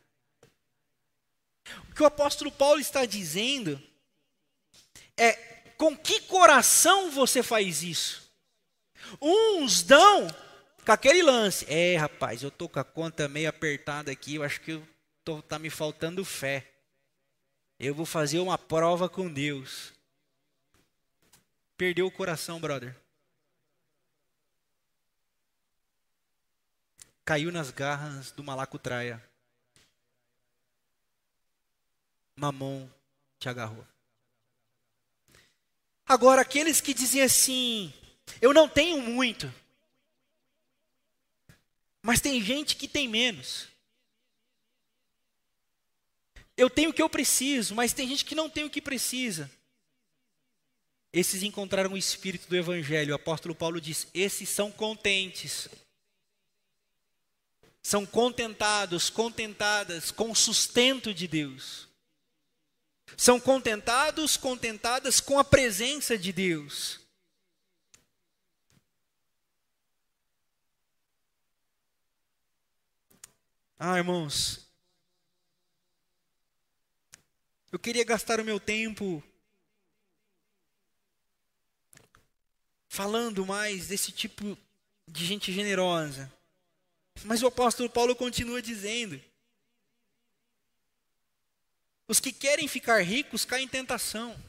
O 1.91 1.95
que 1.97 2.03
o 2.05 2.07
apóstolo 2.07 2.53
Paulo 2.53 2.79
está 2.79 3.05
dizendo 3.05 3.83
é: 5.17 5.33
com 5.77 5.97
que 5.97 6.21
coração 6.21 7.11
você 7.11 7.43
faz 7.43 7.83
isso? 7.83 8.33
Uns 9.21 9.83
dão 9.83 10.44
com 10.85 10.93
aquele 10.93 11.23
lance. 11.23 11.65
É, 11.69 11.97
rapaz, 11.97 12.43
eu 12.43 12.51
tô 12.51 12.69
com 12.69 12.79
a 12.79 12.85
conta 12.85 13.29
meio 13.29 13.49
apertada 13.49 14.13
aqui, 14.13 14.37
eu 14.37 14.43
acho 14.43 14.61
que 14.61 14.73
eu 14.73 14.89
tô, 15.25 15.41
tá 15.43 15.59
me 15.59 15.71
faltando 15.71 16.25
fé. 16.25 16.71
Eu 17.79 17.95
vou 17.95 18.07
fazer 18.07 18.39
uma 18.39 18.59
prova 18.59 19.09
com 19.09 19.33
Deus. 19.33 19.93
Perdeu 21.77 22.07
o 22.07 22.11
coração, 22.11 22.61
brother. 22.61 22.95
Caiu 27.25 27.51
nas 27.51 27.71
garras 27.71 28.31
do 28.31 28.45
malacutraia. 28.45 29.23
Mamon 32.37 32.89
te 33.39 33.49
agarrou. 33.49 33.85
Agora, 36.07 36.43
aqueles 36.43 36.81
que 36.81 36.93
diziam 36.93 37.25
assim: 37.25 37.93
eu 38.41 38.53
não 38.53 38.69
tenho 38.69 39.01
muito, 39.01 39.53
mas 42.05 42.21
tem 42.21 42.39
gente 42.39 42.77
que 42.77 42.87
tem 42.87 43.09
menos. 43.09 43.67
Eu 46.55 46.69
tenho 46.69 46.91
o 46.91 46.93
que 46.93 47.01
eu 47.01 47.09
preciso, 47.09 47.75
mas 47.75 47.95
tem 47.95 48.07
gente 48.07 48.27
que 48.27 48.35
não 48.35 48.51
tem 48.51 48.63
o 48.63 48.69
que 48.69 48.83
precisa. 48.83 49.51
Esses 51.11 51.43
encontraram 51.43 51.95
o 51.95 51.97
espírito 51.97 52.47
do 52.47 52.57
evangelho. 52.57 53.13
O 53.13 53.17
apóstolo 53.17 53.55
Paulo 53.55 53.81
diz: 53.81 54.07
esses 54.13 54.51
são 54.51 54.71
contentes. 54.71 55.67
São 57.83 58.05
contentados, 58.05 59.09
contentadas 59.09 60.11
com 60.11 60.31
o 60.31 60.37
sustento 60.37 61.15
de 61.15 61.27
Deus. 61.27 61.89
São 63.17 63.41
contentados, 63.41 64.37
contentadas 64.37 65.21
com 65.21 65.39
a 65.39 65.45
presença 65.45 66.19
de 66.19 66.35
Deus. 66.35 67.04
Ah, 73.79 73.99
irmãos, 73.99 74.69
eu 77.73 77.79
queria 77.79 78.05
gastar 78.05 78.41
o 78.41 78.45
meu 78.45 78.61
tempo 78.61 79.23
falando 82.89 83.45
mais 83.45 83.89
desse 83.89 84.13
tipo 84.13 84.57
de 85.09 85.27
gente 85.27 85.53
generosa. 85.53 86.33
Mas 87.25 87.43
o 87.43 87.49
apóstolo 87.49 87.91
Paulo 87.91 88.15
continua 88.15 88.63
dizendo: 88.63 89.21
os 92.07 92.21
que 92.21 92.33
querem 92.33 92.69
ficar 92.69 93.03
ricos 93.03 93.45
caem 93.45 93.65
em 93.65 93.69
tentação, 93.69 94.41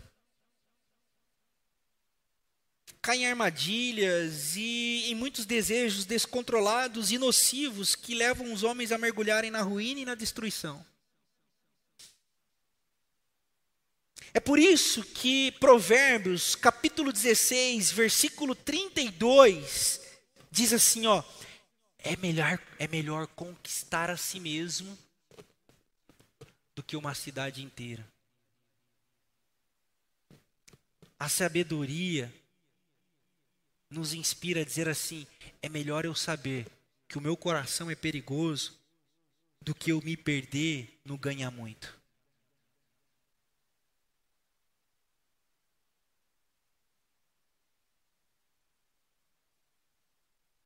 caem 3.05 3.21
em 3.21 3.27
armadilhas 3.27 4.55
e 4.55 5.11
em 5.11 5.13
muitos 5.13 5.45
desejos 5.45 6.05
descontrolados 6.05 7.11
e 7.11 7.19
nocivos 7.19 7.95
que 7.95 8.15
levam 8.15 8.51
os 8.51 8.63
homens 8.63 8.91
a 8.91 8.97
mergulharem 8.97 9.51
na 9.51 9.61
ruína 9.61 9.99
e 9.99 10.05
na 10.05 10.15
destruição. 10.15 10.83
É 14.33 14.39
por 14.39 14.57
isso 14.57 15.03
que 15.03 15.51
Provérbios, 15.59 16.55
capítulo 16.55 17.13
16, 17.13 17.91
versículo 17.91 18.55
32, 18.55 20.01
diz 20.49 20.73
assim, 20.73 21.05
ó: 21.05 21.23
é 21.99 22.15
melhor 22.15 22.59
é 22.79 22.87
melhor 22.87 23.27
conquistar 23.27 24.09
a 24.09 24.17
si 24.17 24.39
mesmo 24.39 24.97
do 26.73 26.81
que 26.81 26.97
uma 26.97 27.13
cidade 27.13 27.61
inteira. 27.61 28.03
A 31.19 31.29
sabedoria 31.29 32.33
nos 33.95 34.13
inspira 34.13 34.61
a 34.61 34.65
dizer 34.65 34.87
assim: 34.87 35.25
é 35.61 35.69
melhor 35.69 36.05
eu 36.05 36.13
saber 36.13 36.67
que 37.07 37.17
o 37.17 37.21
meu 37.21 37.35
coração 37.37 37.89
é 37.89 37.95
perigoso 37.95 38.77
do 39.61 39.73
que 39.73 39.91
eu 39.91 40.01
me 40.01 40.17
perder 40.17 40.99
no 41.03 41.17
ganhar 41.17 41.49
muito. 41.49 41.97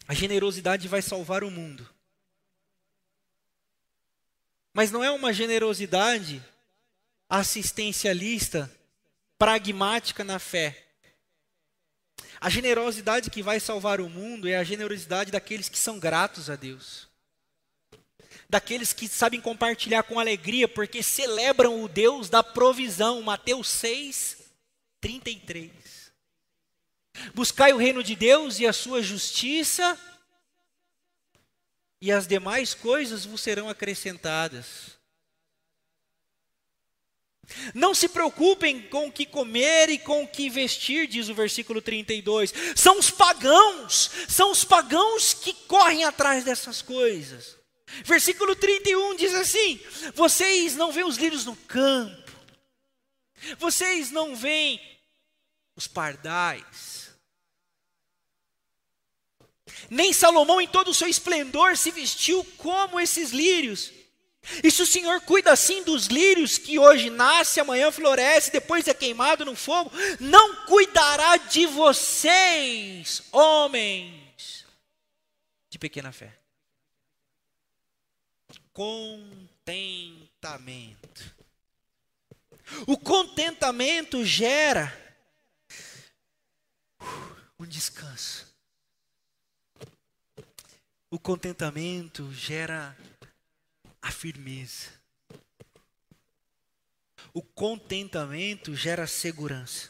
A 0.08 0.14
generosidade 0.16 0.88
vai 0.88 1.04
salvar 1.04 1.44
o 1.44 1.52
mundo. 1.52 1.88
Mas 4.74 4.92
não 4.92 5.04
é 5.04 5.12
uma 5.12 5.32
generosidade 5.32 6.44
assistencialista, 7.30 8.72
pragmática 9.38 10.24
na 10.24 10.40
fé. 10.40 10.89
A 12.42 12.50
generosidade 12.50 13.30
que 13.30 13.44
vai 13.44 13.60
salvar 13.60 14.00
o 14.00 14.10
mundo 14.10 14.48
é 14.48 14.56
a 14.56 14.64
generosidade 14.64 15.32
daqueles 15.32 15.68
que 15.68 15.78
são 15.78 16.00
gratos 16.00 16.50
a 16.50 16.56
Deus. 16.56 17.08
Daqueles 18.50 18.94
que 18.94 19.08
sabem 19.08 19.42
compartilhar 19.42 20.04
com 20.04 20.20
alegria, 20.20 20.68
porque 20.68 21.04
celebram 21.04 21.84
o 21.84 21.88
Deus 21.88 22.30
da 22.30 22.42
provisão. 22.42 23.22
Mateus 23.22 23.68
6, 23.68 24.38
33. 25.02 25.72
Buscai 27.34 27.74
o 27.74 27.78
reino 27.78 28.02
de 28.04 28.16
Deus 28.16 28.60
e 28.60 28.66
a 28.66 28.74
sua 28.74 29.02
justiça, 29.02 30.00
e 32.02 32.12
as 32.12 32.26
demais 32.26 32.74
coisas 32.74 33.26
vos 33.26 33.42
serão 33.42 33.68
acrescentadas. 33.68 34.99
Não 37.74 37.94
se 37.94 38.08
preocupem 38.08 38.82
com 38.84 39.08
o 39.08 39.12
que 39.12 39.26
comer 39.26 39.90
e 39.90 39.98
com 39.98 40.24
o 40.24 40.28
que 40.28 40.50
vestir, 40.50 41.08
diz 41.08 41.30
o 41.30 41.34
versículo 41.34 41.82
32. 41.82 42.54
São 42.76 43.00
os 43.00 43.10
pagãos, 43.10 44.12
são 44.28 44.52
os 44.52 44.64
pagãos 44.64 45.34
que 45.34 45.54
correm 45.68 46.04
atrás 46.04 46.44
dessas 46.44 46.82
coisas. 46.82 47.58
Versículo 48.04 48.56
31 48.56 49.16
diz 49.16 49.34
assim: 49.34 49.80
Vocês 50.14 50.76
não 50.76 50.92
veem 50.92 51.08
os 51.08 51.18
lírios 51.18 51.46
no 51.46 51.56
campo, 51.56 52.32
vocês 53.58 54.12
não 54.12 54.36
veem 54.36 54.80
os 55.76 55.88
pardais, 55.88 57.00
nem 59.90 60.14
Salomão, 60.14 60.60
em 60.60 60.68
todo 60.68 60.90
o 60.90 60.94
seu 60.94 61.08
esplendor, 61.08 61.78
se 61.78 61.92
vestiu 61.92 62.44
como 62.58 63.00
esses 63.00 63.32
lírios. 63.32 63.92
E 64.64 64.72
se 64.72 64.82
o 64.82 64.86
Senhor 64.86 65.22
cuida 65.22 65.52
assim 65.52 65.84
dos 65.84 66.08
lírios 66.08 66.58
que 66.58 66.80
hoje 66.80 67.10
nasce, 67.10 67.60
amanhã 67.60 67.92
floresce, 67.92 68.52
depois 68.52 68.88
é 68.88 68.94
queimado 68.94 69.44
no 69.46 69.56
fogo, 69.56 69.92
não 70.20 70.66
cuidará 70.66 71.38
de 71.38 71.66
vocês, 71.66 73.24
homens 73.32 74.66
de 75.70 75.78
pequena 75.78 76.12
fé. 76.12 76.36
Contentamento. 78.74 80.20
O 82.88 82.98
contentamento 82.98 84.26
gera 84.26 84.92
um 87.60 87.66
descanso. 87.66 88.48
O 91.12 91.20
contentamento 91.20 92.32
gera 92.34 92.96
a 94.02 94.12
firmeza. 94.12 95.00
O 97.34 97.42
contentamento 97.42 98.76
gera 98.76 99.06
segurança, 99.06 99.90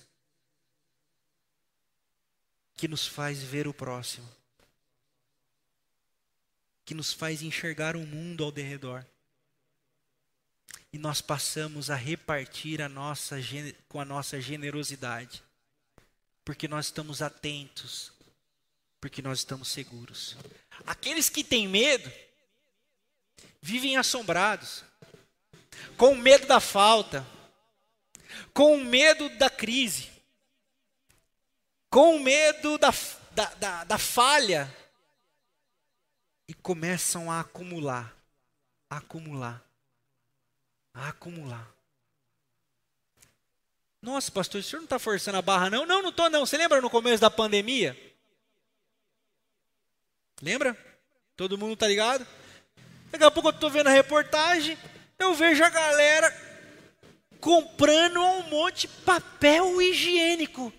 que 2.76 2.88
nos 2.88 3.08
faz 3.08 3.42
ver 3.42 3.68
o 3.68 3.74
próximo, 3.74 4.30
que 6.86 6.94
nos 6.94 7.14
faz 7.14 7.42
enxergar 7.42 7.96
o 7.96 8.06
mundo 8.06 8.44
ao 8.44 8.52
derredor. 8.52 9.06
E 10.92 10.98
nós 10.98 11.22
passamos 11.22 11.90
a 11.90 11.96
repartir 11.96 12.82
a 12.82 12.90
nossa, 12.90 13.38
com 13.88 14.02
a 14.02 14.06
nossa 14.06 14.42
generosidade, 14.42 15.44
porque 16.44 16.68
nós 16.68 16.88
estamos 16.88 17.22
atentos, 17.22 18.12
porque 19.00 19.22
nós 19.22 19.40
estamos 19.40 19.68
seguros. 19.68 20.36
Aqueles 20.86 21.30
que 21.30 21.44
têm 21.44 21.68
medo 21.68 22.12
vivem 23.62 23.98
assombrados, 23.98 24.84
com 25.98 26.16
medo 26.16 26.48
da 26.48 26.60
falta, 26.60 27.26
com 28.54 28.78
medo 28.78 29.30
da 29.38 29.50
crise, 29.50 30.10
com 31.90 32.20
medo 32.20 32.78
da, 32.78 32.92
da, 33.32 33.46
da, 33.56 33.84
da 33.84 33.98
falha 33.98 34.74
e 36.48 36.54
começam 36.54 37.32
a 37.32 37.42
acumular, 37.42 38.16
a 38.90 38.98
acumular, 38.98 39.64
a 40.94 41.10
acumular. 41.10 41.80
Nossa, 44.02 44.32
pastor, 44.32 44.62
o 44.62 44.64
senhor 44.64 44.80
não 44.80 44.86
está 44.86 44.98
forçando 44.98 45.38
a 45.38 45.42
barra, 45.42 45.70
não? 45.70 45.86
Não, 45.86 46.02
não 46.02 46.10
estou, 46.10 46.30
não. 46.30 46.46
Você 46.46 46.58
lembra 46.58 46.80
no 46.80 46.90
começo 46.90 47.20
da 47.20 47.30
pandemia? 47.30 47.98
Lembra? 50.42 50.78
Todo 51.36 51.58
mundo 51.58 51.76
tá 51.76 51.86
ligado? 51.88 52.26
Daqui 53.12 53.24
a 53.24 53.32
pouco 53.32 53.50
eu 53.50 53.54
estou 53.54 53.70
vendo 53.70 53.88
a 53.88 53.92
reportagem, 53.92 54.78
eu 55.18 55.34
vejo 55.34 55.64
a 55.64 55.70
galera 55.70 56.30
comprando 57.40 58.22
um 58.22 58.44
monte 58.44 58.88
de 58.88 58.88
papel 59.04 59.82
higiênico. 59.82 60.72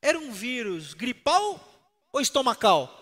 Era 0.00 0.18
um 0.18 0.30
vírus 0.30 0.94
gripal 0.94 1.58
ou 2.12 2.20
estomacal? 2.20 3.00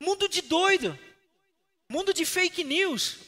Mundo 0.00 0.28
de 0.28 0.42
doido. 0.42 0.98
Mundo 1.88 2.12
de 2.12 2.24
fake 2.24 2.64
news. 2.64 3.18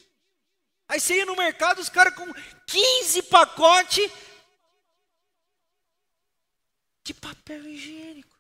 Aí 0.89 0.99
você 0.99 1.17
ia 1.17 1.27
no 1.27 1.37
mercado, 1.37 1.79
os 1.79 1.89
caras 1.89 2.15
com 2.15 2.27
15 2.67 3.23
pacotes 3.25 4.11
de 7.05 7.13
papel 7.13 7.69
higiênico. 7.69 8.35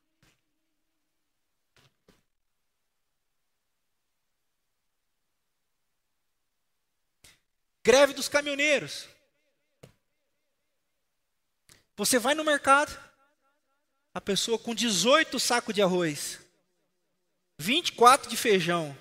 Greve 7.85 8.14
dos 8.14 8.29
caminhoneiros. 8.29 9.07
Você 11.96 12.18
vai 12.18 12.35
no 12.35 12.42
mercado, 12.42 12.98
a 14.14 14.20
pessoa 14.20 14.59
com 14.59 14.74
18 14.74 15.38
sacos 15.38 15.74
de 15.74 15.83
arroz, 15.83 16.40
24 17.59 18.29
de 18.29 18.37
feijão, 18.37 18.96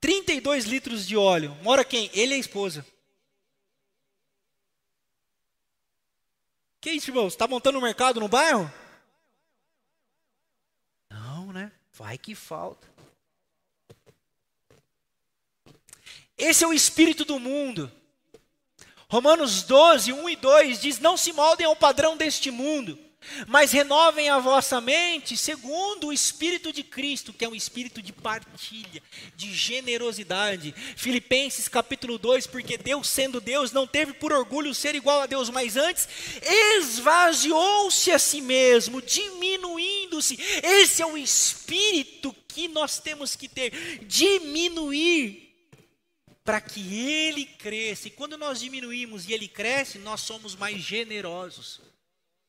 32 0.00 0.64
litros 0.64 1.04
de 1.04 1.16
óleo. 1.16 1.52
Mora 1.62 1.84
quem? 1.84 2.08
Ele 2.14 2.34
e 2.34 2.36
a 2.36 2.38
esposa. 2.38 2.86
Que 6.84 6.90
isso, 6.90 7.08
irmão? 7.08 7.30
Você 7.30 7.34
está 7.34 7.48
montando 7.48 7.78
um 7.78 7.80
mercado 7.80 8.20
no 8.20 8.28
bairro? 8.28 8.70
Não, 11.08 11.50
né? 11.50 11.72
Vai 11.94 12.18
que 12.18 12.34
falta. 12.34 12.86
Esse 16.36 16.62
é 16.62 16.66
o 16.66 16.74
espírito 16.74 17.24
do 17.24 17.40
mundo. 17.40 17.90
Romanos 19.08 19.62
12, 19.62 20.12
1 20.12 20.28
e 20.28 20.36
2 20.36 20.78
diz: 20.78 20.98
Não 20.98 21.16
se 21.16 21.32
moldem 21.32 21.64
ao 21.64 21.74
padrão 21.74 22.18
deste 22.18 22.50
mundo, 22.50 22.98
mas 23.46 23.72
renovem 23.72 24.28
a 24.28 24.38
vossa 24.38 24.80
mente 24.80 25.36
segundo 25.36 26.08
o 26.08 26.12
Espírito 26.12 26.72
de 26.72 26.82
Cristo, 26.82 27.32
que 27.32 27.44
é 27.44 27.48
um 27.48 27.54
espírito 27.54 28.02
de 28.02 28.12
partilha, 28.12 29.02
de 29.36 29.52
generosidade. 29.52 30.74
Filipenses 30.96 31.68
capítulo 31.68 32.18
2, 32.18 32.46
porque 32.46 32.76
Deus, 32.76 33.08
sendo 33.08 33.40
Deus, 33.40 33.72
não 33.72 33.86
teve 33.86 34.12
por 34.12 34.32
orgulho 34.32 34.74
ser 34.74 34.94
igual 34.94 35.20
a 35.20 35.26
Deus, 35.26 35.50
mas 35.50 35.76
antes 35.76 36.08
esvaziou-se 36.42 38.10
a 38.10 38.18
si 38.18 38.40
mesmo, 38.40 39.00
diminuindo-se. 39.02 40.38
Esse 40.62 41.02
é 41.02 41.06
o 41.06 41.16
espírito 41.16 42.34
que 42.48 42.68
nós 42.68 42.98
temos 42.98 43.34
que 43.34 43.48
ter, 43.48 43.72
diminuir 44.06 45.44
para 46.44 46.60
que 46.60 46.98
ele 47.08 47.46
cresça. 47.46 48.08
E 48.08 48.10
quando 48.10 48.36
nós 48.36 48.60
diminuímos 48.60 49.26
e 49.26 49.32
ele 49.32 49.48
cresce, 49.48 49.98
nós 49.98 50.20
somos 50.20 50.54
mais 50.54 50.78
generosos 50.80 51.93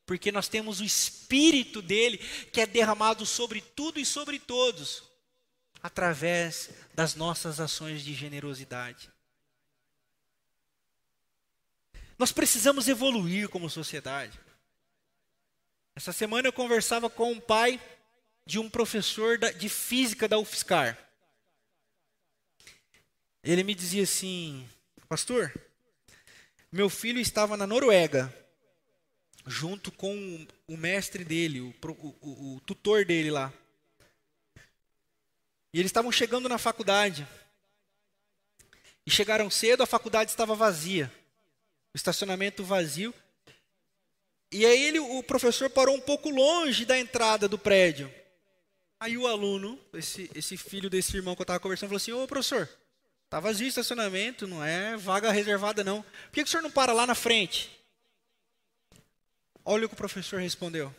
porque 0.06 0.30
nós 0.30 0.46
temos 0.46 0.78
o 0.78 0.84
Espírito 0.84 1.82
dele 1.82 2.18
que 2.52 2.60
é 2.60 2.66
derramado 2.66 3.26
sobre 3.26 3.60
tudo 3.60 3.98
e 3.98 4.06
sobre 4.06 4.38
todos, 4.38 5.02
através 5.82 6.70
das 6.94 7.16
nossas 7.16 7.58
ações 7.58 8.02
de 8.02 8.14
generosidade. 8.14 9.10
Nós 12.16 12.32
precisamos 12.32 12.88
evoluir 12.88 13.48
como 13.48 13.68
sociedade. 13.68 14.38
Essa 15.94 16.12
semana 16.12 16.48
eu 16.48 16.52
conversava 16.52 17.10
com 17.10 17.32
um 17.32 17.40
pai 17.40 17.80
de 18.46 18.58
um 18.58 18.70
professor 18.70 19.38
de 19.38 19.68
física 19.68 20.28
da 20.28 20.38
UFSCar. 20.38 20.96
Ele 23.42 23.64
me 23.64 23.74
dizia 23.74 24.04
assim: 24.04 24.66
Pastor, 25.08 25.52
meu 26.70 26.88
filho 26.88 27.20
estava 27.20 27.56
na 27.56 27.66
Noruega 27.66 28.32
junto 29.46 29.92
com 29.92 30.46
o 30.66 30.76
mestre 30.76 31.24
dele, 31.24 31.60
o, 31.60 31.74
o, 32.20 32.56
o 32.56 32.60
tutor 32.60 33.04
dele 33.04 33.30
lá. 33.30 33.52
E 35.72 35.78
eles 35.78 35.90
estavam 35.90 36.10
chegando 36.10 36.48
na 36.48 36.58
faculdade. 36.58 37.26
E 39.06 39.10
chegaram 39.10 39.48
cedo, 39.48 39.82
a 39.82 39.86
faculdade 39.86 40.30
estava 40.30 40.54
vazia. 40.54 41.12
O 41.94 41.96
estacionamento 41.96 42.64
vazio. 42.64 43.14
E 44.50 44.66
aí 44.66 44.84
ele, 44.84 44.98
o 44.98 45.22
professor 45.22 45.70
parou 45.70 45.94
um 45.94 46.00
pouco 46.00 46.28
longe 46.30 46.84
da 46.84 46.98
entrada 46.98 47.46
do 47.48 47.58
prédio. 47.58 48.12
Aí 48.98 49.16
o 49.16 49.26
aluno, 49.26 49.78
esse, 49.92 50.30
esse 50.34 50.56
filho 50.56 50.88
desse 50.88 51.14
irmão 51.16 51.34
que 51.34 51.42
eu 51.42 51.44
estava 51.44 51.60
conversando, 51.60 51.90
falou 51.90 51.98
assim: 51.98 52.12
Ô 52.12 52.26
professor, 52.26 52.68
está 53.24 53.38
vazio 53.38 53.66
o 53.66 53.68
estacionamento, 53.68 54.46
não 54.46 54.64
é 54.64 54.96
vaga 54.96 55.30
reservada 55.30 55.84
não. 55.84 56.02
Por 56.02 56.32
que, 56.32 56.42
que 56.42 56.48
o 56.48 56.50
senhor 56.50 56.62
não 56.62 56.70
para 56.70 56.92
lá 56.92 57.06
na 57.06 57.14
frente? 57.14 57.75
Olha 59.68 59.86
o 59.86 59.88
que 59.88 59.94
o 59.94 59.98
professor 59.98 60.40
respondeu. 60.40 60.94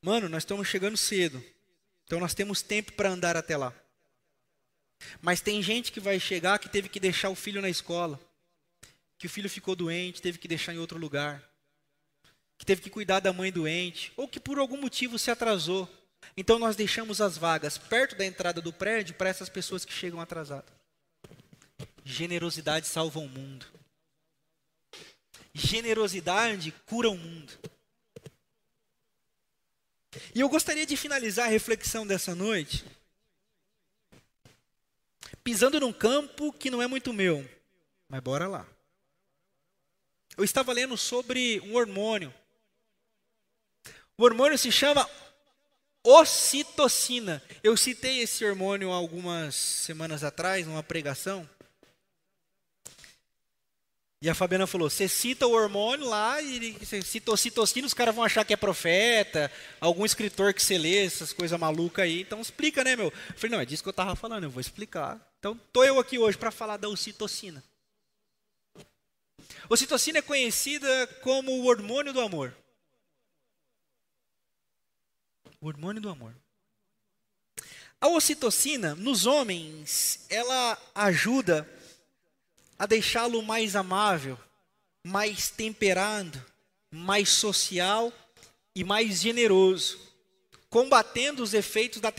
Mano, 0.00 0.28
nós 0.28 0.44
estamos 0.44 0.68
chegando 0.68 0.96
cedo. 0.96 1.44
Então 2.04 2.20
nós 2.20 2.34
temos 2.34 2.62
tempo 2.62 2.92
para 2.92 3.10
andar 3.10 3.36
até 3.36 3.56
lá. 3.56 3.74
Mas 5.20 5.40
tem 5.40 5.60
gente 5.60 5.90
que 5.90 5.98
vai 5.98 6.20
chegar 6.20 6.60
que 6.60 6.68
teve 6.68 6.88
que 6.88 7.00
deixar 7.00 7.30
o 7.30 7.34
filho 7.34 7.60
na 7.60 7.68
escola. 7.68 8.20
Que 9.18 9.26
o 9.26 9.28
filho 9.28 9.50
ficou 9.50 9.74
doente, 9.74 10.22
teve 10.22 10.38
que 10.38 10.46
deixar 10.46 10.72
em 10.72 10.78
outro 10.78 11.00
lugar. 11.00 11.42
Que 12.56 12.64
teve 12.64 12.80
que 12.80 12.90
cuidar 12.90 13.18
da 13.18 13.32
mãe 13.32 13.50
doente. 13.50 14.12
Ou 14.16 14.28
que 14.28 14.38
por 14.38 14.60
algum 14.60 14.80
motivo 14.80 15.18
se 15.18 15.32
atrasou. 15.32 15.88
Então 16.36 16.60
nós 16.60 16.76
deixamos 16.76 17.20
as 17.20 17.36
vagas 17.36 17.76
perto 17.76 18.14
da 18.14 18.24
entrada 18.24 18.62
do 18.62 18.72
prédio 18.72 19.16
para 19.16 19.28
essas 19.28 19.48
pessoas 19.48 19.84
que 19.84 19.92
chegam 19.92 20.20
atrasadas. 20.20 20.72
Generosidade 22.04 22.86
salva 22.86 23.18
o 23.18 23.28
mundo. 23.28 23.66
Generosidade 25.56 26.72
cura 26.86 27.08
o 27.08 27.16
mundo. 27.16 27.52
E 30.34 30.40
eu 30.40 30.48
gostaria 30.48 30.84
de 30.84 30.96
finalizar 30.96 31.46
a 31.46 31.50
reflexão 31.50 32.06
dessa 32.06 32.34
noite 32.34 32.84
pisando 35.46 35.78
num 35.78 35.92
campo 35.92 36.52
que 36.52 36.68
não 36.68 36.82
é 36.82 36.88
muito 36.88 37.12
meu, 37.12 37.48
mas 38.08 38.20
bora 38.20 38.48
lá. 38.48 38.66
Eu 40.36 40.42
estava 40.42 40.72
lendo 40.72 40.96
sobre 40.96 41.60
um 41.60 41.76
hormônio. 41.76 42.34
O 44.18 44.24
hormônio 44.24 44.58
se 44.58 44.72
chama 44.72 45.08
ocitocina. 46.02 47.40
Eu 47.62 47.76
citei 47.76 48.22
esse 48.22 48.44
hormônio 48.44 48.90
algumas 48.90 49.54
semanas 49.54 50.24
atrás, 50.24 50.66
numa 50.66 50.82
pregação. 50.82 51.48
E 54.22 54.30
a 54.30 54.34
Fabiana 54.34 54.66
falou: 54.66 54.88
você 54.88 55.06
cita 55.08 55.46
o 55.46 55.52
hormônio 55.52 56.08
lá 56.08 56.40
e 56.40 56.72
você 56.72 57.02
cita 57.02 57.30
ocitocina, 57.30 57.86
os 57.86 57.94
caras 57.94 58.14
vão 58.14 58.24
achar 58.24 58.44
que 58.44 58.52
é 58.52 58.56
profeta, 58.56 59.52
algum 59.80 60.06
escritor 60.06 60.54
que 60.54 60.62
você 60.62 60.78
lê, 60.78 61.04
essas 61.04 61.32
coisas 61.32 61.58
malucas 61.58 62.04
aí. 62.04 62.22
Então 62.22 62.40
explica, 62.40 62.82
né, 62.82 62.96
meu? 62.96 63.06
Eu 63.06 63.34
falei: 63.36 63.50
não, 63.56 63.60
é 63.60 63.66
disso 63.66 63.82
que 63.82 63.88
eu 63.88 63.92
estava 63.92 64.16
falando, 64.16 64.44
eu 64.44 64.50
vou 64.50 64.60
explicar. 64.60 65.20
Então 65.38 65.58
tô 65.72 65.84
eu 65.84 65.98
aqui 65.98 66.18
hoje 66.18 66.38
para 66.38 66.50
falar 66.50 66.78
da 66.78 66.88
ocitocina. 66.88 67.62
Ocitocina 69.68 70.18
é 70.18 70.22
conhecida 70.22 71.06
como 71.20 71.52
o 71.52 71.66
hormônio 71.66 72.12
do 72.12 72.20
amor. 72.20 72.56
O 75.60 75.66
hormônio 75.66 76.00
do 76.00 76.08
amor. 76.08 76.34
A 78.00 78.08
ocitocina, 78.08 78.94
nos 78.94 79.26
homens, 79.26 80.26
ela 80.28 80.78
ajuda 80.94 81.68
a 82.78 82.86
deixá-lo 82.86 83.42
mais 83.42 83.74
amável, 83.74 84.38
mais 85.02 85.50
temperado, 85.50 86.44
mais 86.90 87.28
social 87.28 88.12
e 88.74 88.84
mais 88.84 89.20
generoso, 89.20 89.98
combatendo 90.68 91.42
os 91.42 91.54
efeitos 91.54 92.00
da 92.00 92.12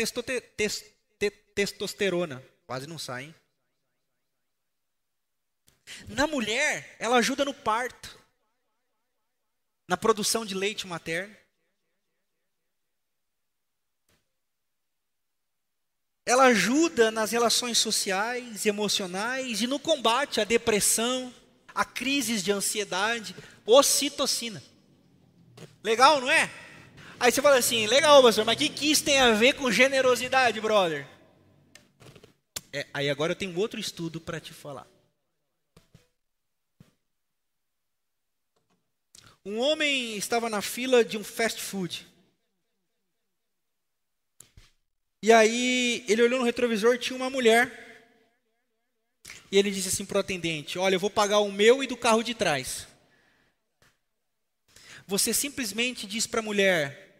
testosterona. 1.53 2.43
Quase 2.66 2.88
não 2.88 2.97
sai, 2.97 3.26
hein? 3.26 3.36
Na 6.08 6.28
mulher, 6.28 6.95
ela 6.99 7.18
ajuda 7.18 7.45
no 7.45 7.53
parto, 7.53 8.18
na 9.88 9.95
produção 9.95 10.45
de 10.45 10.53
leite 10.53 10.86
materno. 10.86 11.36
Ela 16.28 16.47
ajuda 16.47 17.09
nas 17.09 17.32
relações 17.32 17.78
sociais, 17.78 18.65
emocionais 18.65 19.61
e 19.61 19.65
no 19.65 19.80
combate 19.80 20.41
à 20.41 20.43
depressão, 20.43 21.34
a 21.73 21.86
crises 21.86 22.43
de 22.43 22.51
ansiedade, 22.51 23.34
ocitocina. 23.65 24.61
Legal, 25.82 26.19
não 26.19 26.30
é? 26.30 26.51
Aí 27.17 27.32
você 27.32 27.41
fala 27.41 27.57
assim, 27.57 27.88
legal, 27.88 28.21
pastor, 28.21 28.43
mas 28.43 28.57
o 28.57 28.57
que, 28.57 28.67
que 28.67 28.91
isso 28.91 29.05
tem 29.05 29.19
a 29.19 29.32
ver 29.32 29.53
com 29.53 29.71
generosidade, 29.71 30.59
brother? 30.59 31.07
É, 32.73 32.86
aí 32.93 33.09
agora 33.09 33.32
eu 33.32 33.36
tenho 33.38 33.57
outro 33.57 33.80
estudo 33.80 34.19
para 34.19 34.41
te 34.41 34.51
falar. 34.51 34.86
Um 39.45 39.59
homem 39.59 40.17
estava 40.17 40.49
na 40.49 40.61
fila 40.61 41.05
de 41.05 41.17
um 41.17 41.23
fast 41.23 41.61
food. 41.61 42.05
E 45.22 45.32
aí 45.32 46.05
ele 46.07 46.22
olhou 46.22 46.39
no 46.39 46.45
retrovisor 46.45 46.97
tinha 46.97 47.18
uma 47.18 47.30
mulher. 47.30 47.86
E 49.51 49.57
ele 49.57 49.72
disse 49.72 49.88
assim 49.88 50.05
para 50.05 50.18
o 50.18 50.20
atendente: 50.20 50.78
Olha, 50.78 50.95
eu 50.95 50.99
vou 50.99 51.09
pagar 51.09 51.39
o 51.39 51.51
meu 51.51 51.84
e 51.84 51.88
do 51.88 51.97
carro 51.97 52.24
de 52.24 52.34
trás. 52.34 52.88
Você 55.07 55.34
simplesmente 55.34 56.05
diz 56.05 56.28
para 56.28 56.41
a 56.41 56.43
mulher: 56.43 57.15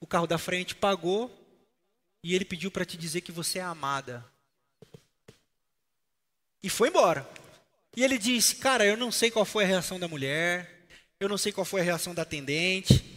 O 0.00 0.06
carro 0.06 0.26
da 0.26 0.38
frente 0.38 0.74
pagou 0.74 1.30
e 2.22 2.34
ele 2.34 2.44
pediu 2.44 2.70
para 2.70 2.84
te 2.84 2.96
dizer 2.96 3.20
que 3.20 3.32
você 3.32 3.58
é 3.58 3.62
amada. 3.62 4.24
E 6.62 6.68
foi 6.68 6.88
embora. 6.88 7.28
E 7.96 8.02
ele 8.02 8.18
disse: 8.18 8.56
Cara, 8.56 8.84
eu 8.84 8.96
não 8.96 9.12
sei 9.12 9.30
qual 9.30 9.44
foi 9.44 9.64
a 9.64 9.68
reação 9.68 10.00
da 10.00 10.08
mulher, 10.08 10.86
eu 11.20 11.28
não 11.28 11.38
sei 11.38 11.52
qual 11.52 11.64
foi 11.64 11.80
a 11.80 11.84
reação 11.84 12.14
da 12.14 12.22
atendente. 12.22 13.13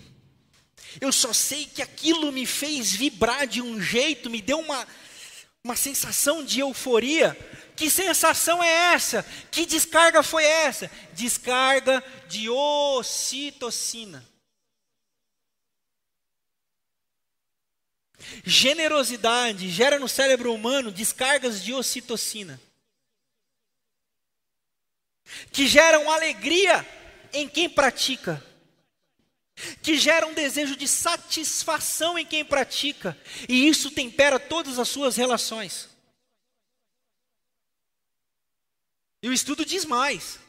Eu 1.00 1.12
só 1.12 1.34
sei 1.34 1.66
que 1.66 1.82
aquilo 1.82 2.32
me 2.32 2.46
fez 2.46 2.92
vibrar 2.92 3.46
de 3.46 3.62
um 3.62 3.82
jeito, 3.82 4.30
me 4.30 4.42
deu 4.42 4.60
uma, 4.60 4.88
uma 5.64 5.76
sensação 5.76 6.44
de 6.44 6.60
euforia. 6.60 7.38
Que 7.76 7.90
sensação 7.90 8.64
é 8.64 8.94
essa? 8.94 9.24
Que 9.52 9.66
descarga 9.66 10.24
foi 10.24 10.44
essa? 10.44 10.90
Descarga 11.14 12.04
de 12.28 12.50
ocitocina. 12.50 14.26
Generosidade 18.44 19.70
gera 19.70 20.00
no 20.00 20.08
cérebro 20.08 20.54
humano 20.54 20.92
descargas 20.92 21.64
de 21.64 21.74
ocitocina 21.74 22.60
que 25.52 25.68
geram 25.68 26.12
alegria 26.12 26.86
em 27.34 27.48
quem 27.48 27.70
pratica, 27.70 28.44
que 29.82 29.98
geram 29.98 30.30
um 30.30 30.34
desejo 30.34 30.76
de 30.76 30.88
satisfação 30.88 32.18
em 32.18 32.26
quem 32.26 32.46
pratica, 32.46 33.18
e 33.50 33.68
isso 33.68 33.92
tempera 33.92 34.40
todas 34.40 34.78
as 34.78 34.88
suas 34.88 35.16
relações. 35.16 35.90
E 39.22 39.30
o 39.30 39.34
estudo 39.34 39.66
diz 39.66 39.84
mais. 39.84 40.40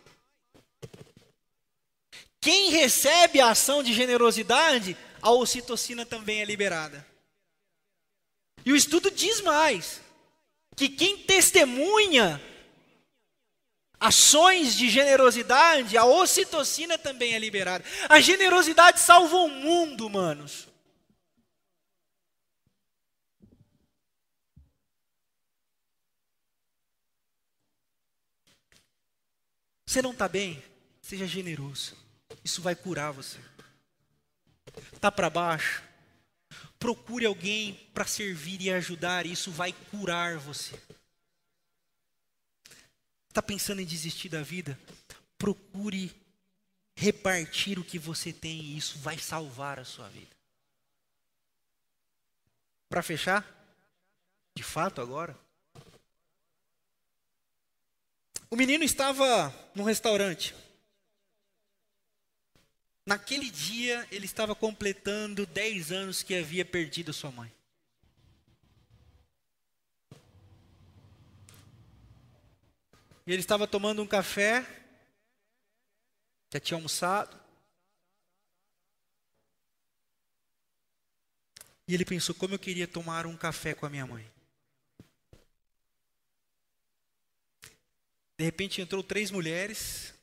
Quem 2.40 2.70
recebe 2.70 3.40
a 3.40 3.50
ação 3.50 3.82
de 3.82 3.92
generosidade, 3.92 4.96
a 5.20 5.30
ocitocina 5.30 6.06
também 6.06 6.40
é 6.40 6.44
liberada. 6.44 7.06
E 8.64 8.72
o 8.72 8.76
estudo 8.76 9.10
diz 9.10 9.40
mais: 9.40 10.00
que 10.76 10.88
quem 10.88 11.18
testemunha 11.18 12.40
ações 14.00 14.74
de 14.74 14.88
generosidade, 14.88 15.96
a 15.96 16.04
ocitocina 16.04 16.96
também 16.96 17.34
é 17.34 17.38
liberada. 17.38 17.84
A 18.08 18.20
generosidade 18.20 19.00
salva 19.00 19.36
o 19.36 19.48
mundo, 19.48 20.08
manos. 20.08 20.68
Você 29.86 30.02
não 30.02 30.10
está 30.10 30.28
bem? 30.28 30.62
Seja 31.00 31.26
generoso. 31.26 31.96
Isso 32.44 32.60
vai 32.60 32.74
curar 32.74 33.10
você. 33.10 33.38
Está 34.92 35.10
para 35.10 35.30
baixo? 35.30 35.82
Procure 36.78 37.24
alguém 37.24 37.72
para 37.94 38.06
servir 38.06 38.60
e 38.60 38.70
ajudar. 38.70 39.24
Isso 39.24 39.50
vai 39.50 39.72
curar 39.90 40.36
você. 40.36 40.78
Está 43.28 43.42
pensando 43.42 43.80
em 43.80 43.86
desistir 43.86 44.28
da 44.28 44.42
vida? 44.42 44.78
Procure 45.36 46.14
repartir 46.94 47.78
o 47.78 47.84
que 47.84 47.98
você 47.98 48.32
tem 48.32 48.60
e 48.60 48.76
isso 48.76 48.98
vai 48.98 49.18
salvar 49.18 49.78
a 49.78 49.84
sua 49.84 50.08
vida. 50.08 50.36
Para 52.88 53.02
fechar, 53.02 53.46
de 54.56 54.62
fato 54.62 55.00
agora, 55.00 55.38
o 58.50 58.56
menino 58.56 58.82
estava 58.82 59.54
num 59.74 59.84
restaurante. 59.84 60.54
Naquele 63.04 63.50
dia, 63.50 64.06
ele 64.10 64.26
estava 64.26 64.54
completando 64.54 65.46
10 65.46 65.92
anos 65.92 66.22
que 66.22 66.34
havia 66.34 66.64
perdido 66.64 67.12
sua 67.12 67.30
mãe. 67.30 67.52
E 73.28 73.30
ele 73.30 73.42
estava 73.42 73.66
tomando 73.66 74.00
um 74.00 74.06
café, 74.06 74.66
já 76.50 76.58
tinha 76.58 76.78
almoçado. 76.78 77.38
E 81.86 81.92
ele 81.92 82.06
pensou: 82.06 82.34
como 82.34 82.54
eu 82.54 82.58
queria 82.58 82.88
tomar 82.88 83.26
um 83.26 83.36
café 83.36 83.74
com 83.74 83.84
a 83.84 83.90
minha 83.90 84.06
mãe. 84.06 84.26
De 88.38 88.44
repente 88.46 88.80
entrou 88.80 89.02
três 89.02 89.30
mulheres 89.30 90.14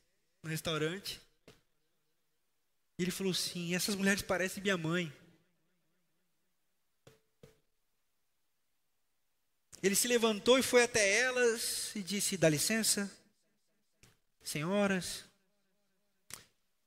no 0.41 0.49
restaurante. 0.49 1.21
E 2.97 3.03
ele 3.03 3.11
falou 3.11 3.33
assim: 3.33 3.75
essas 3.75 3.93
mulheres 3.93 4.23
parecem 4.23 4.63
minha 4.63 4.79
mãe. 4.79 5.13
Ele 9.81 9.95
se 9.95 10.07
levantou 10.07 10.57
e 10.57 10.63
foi 10.63 10.83
até 10.83 11.19
elas 11.19 11.91
e 11.95 12.01
disse: 12.01 12.37
Dá 12.37 12.49
licença, 12.49 13.11
senhoras. 14.43 15.23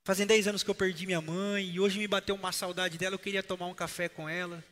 Fazem 0.03 0.25
dez 0.25 0.47
anos 0.47 0.63
que 0.63 0.69
eu 0.69 0.75
perdi 0.75 1.05
minha 1.05 1.21
mãe 1.21 1.69
e 1.69 1.79
hoje 1.79 1.99
me 1.99 2.07
bateu 2.07 2.35
uma 2.35 2.51
saudade 2.51 2.97
dela. 2.97 3.15
Eu 3.15 3.19
queria 3.19 3.43
tomar 3.43 3.67
um 3.67 3.75
café 3.75 4.09
com 4.09 4.27
ela, 4.27 4.63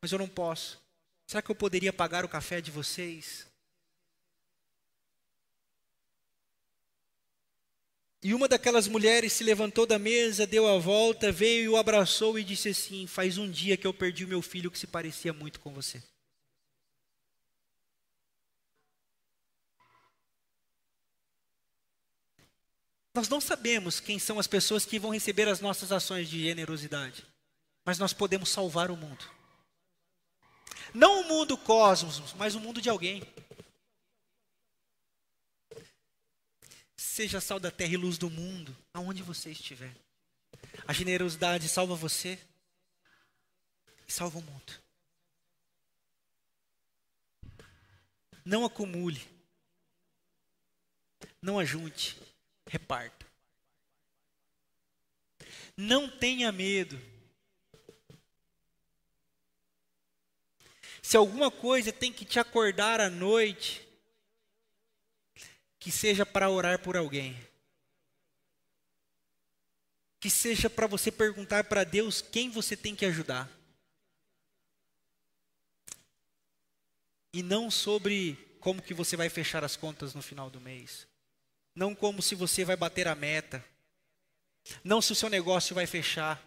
mas 0.00 0.12
eu 0.12 0.18
não 0.18 0.28
posso. 0.28 0.78
Será 1.26 1.40
que 1.40 1.50
eu 1.50 1.54
poderia 1.54 1.92
pagar 1.92 2.24
o 2.24 2.28
café 2.28 2.60
de 2.60 2.70
vocês? 2.70 3.46
E 8.22 8.32
uma 8.32 8.48
daquelas 8.48 8.88
mulheres 8.88 9.34
se 9.34 9.44
levantou 9.44 9.86
da 9.86 9.98
mesa, 9.98 10.46
deu 10.46 10.66
a 10.66 10.78
volta, 10.78 11.30
veio 11.30 11.64
e 11.64 11.68
o 11.68 11.76
abraçou 11.76 12.38
e 12.38 12.44
disse 12.44 12.70
assim: 12.70 13.06
Faz 13.06 13.36
um 13.36 13.50
dia 13.50 13.76
que 13.76 13.86
eu 13.86 13.92
perdi 13.92 14.24
o 14.24 14.28
meu 14.28 14.40
filho 14.40 14.70
que 14.70 14.78
se 14.78 14.86
parecia 14.86 15.32
muito 15.32 15.60
com 15.60 15.72
você. 15.72 16.02
Nós 23.14 23.28
não 23.28 23.40
sabemos 23.40 24.00
quem 24.00 24.18
são 24.18 24.40
as 24.40 24.48
pessoas 24.48 24.84
que 24.84 24.98
vão 24.98 25.12
receber 25.12 25.48
as 25.48 25.60
nossas 25.60 25.92
ações 25.92 26.28
de 26.28 26.42
generosidade, 26.42 27.24
mas 27.84 27.96
nós 27.96 28.12
podemos 28.12 28.48
salvar 28.48 28.90
o 28.90 28.96
mundo. 28.96 29.24
Não 30.92 31.20
o 31.20 31.28
mundo 31.28 31.56
cosmos, 31.56 32.32
mas 32.32 32.56
o 32.56 32.60
mundo 32.60 32.80
de 32.80 32.90
alguém. 32.90 33.22
Seja 36.96 37.40
sal 37.40 37.60
da 37.60 37.70
terra 37.70 37.92
e 37.92 37.96
luz 37.96 38.18
do 38.18 38.28
mundo, 38.28 38.76
aonde 38.92 39.22
você 39.22 39.50
estiver. 39.50 39.94
A 40.86 40.92
generosidade 40.92 41.68
salva 41.68 41.94
você 41.94 42.36
e 44.08 44.12
salva 44.12 44.40
o 44.40 44.42
mundo. 44.42 44.72
Não 48.44 48.64
acumule. 48.64 49.22
Não 51.40 51.60
ajunte 51.60 52.23
reparta. 52.66 53.26
Não 55.76 56.08
tenha 56.08 56.50
medo. 56.52 57.00
Se 61.02 61.16
alguma 61.16 61.50
coisa 61.50 61.92
tem 61.92 62.12
que 62.12 62.24
te 62.24 62.38
acordar 62.38 63.00
à 63.00 63.10
noite, 63.10 63.86
que 65.78 65.90
seja 65.90 66.24
para 66.24 66.48
orar 66.48 66.78
por 66.78 66.96
alguém. 66.96 67.38
Que 70.18 70.30
seja 70.30 70.70
para 70.70 70.86
você 70.86 71.10
perguntar 71.10 71.64
para 71.64 71.84
Deus 71.84 72.22
quem 72.22 72.48
você 72.48 72.76
tem 72.76 72.96
que 72.96 73.04
ajudar. 73.04 73.50
E 77.32 77.42
não 77.42 77.70
sobre 77.70 78.38
como 78.60 78.80
que 78.80 78.94
você 78.94 79.16
vai 79.16 79.28
fechar 79.28 79.62
as 79.62 79.76
contas 79.76 80.14
no 80.14 80.22
final 80.22 80.48
do 80.48 80.60
mês 80.60 81.06
não 81.74 81.94
como 81.94 82.22
se 82.22 82.34
você 82.34 82.64
vai 82.64 82.76
bater 82.76 83.08
a 83.08 83.14
meta, 83.14 83.64
não 84.82 85.02
se 85.02 85.12
o 85.12 85.14
seu 85.14 85.28
negócio 85.28 85.74
vai 85.74 85.86
fechar, 85.86 86.42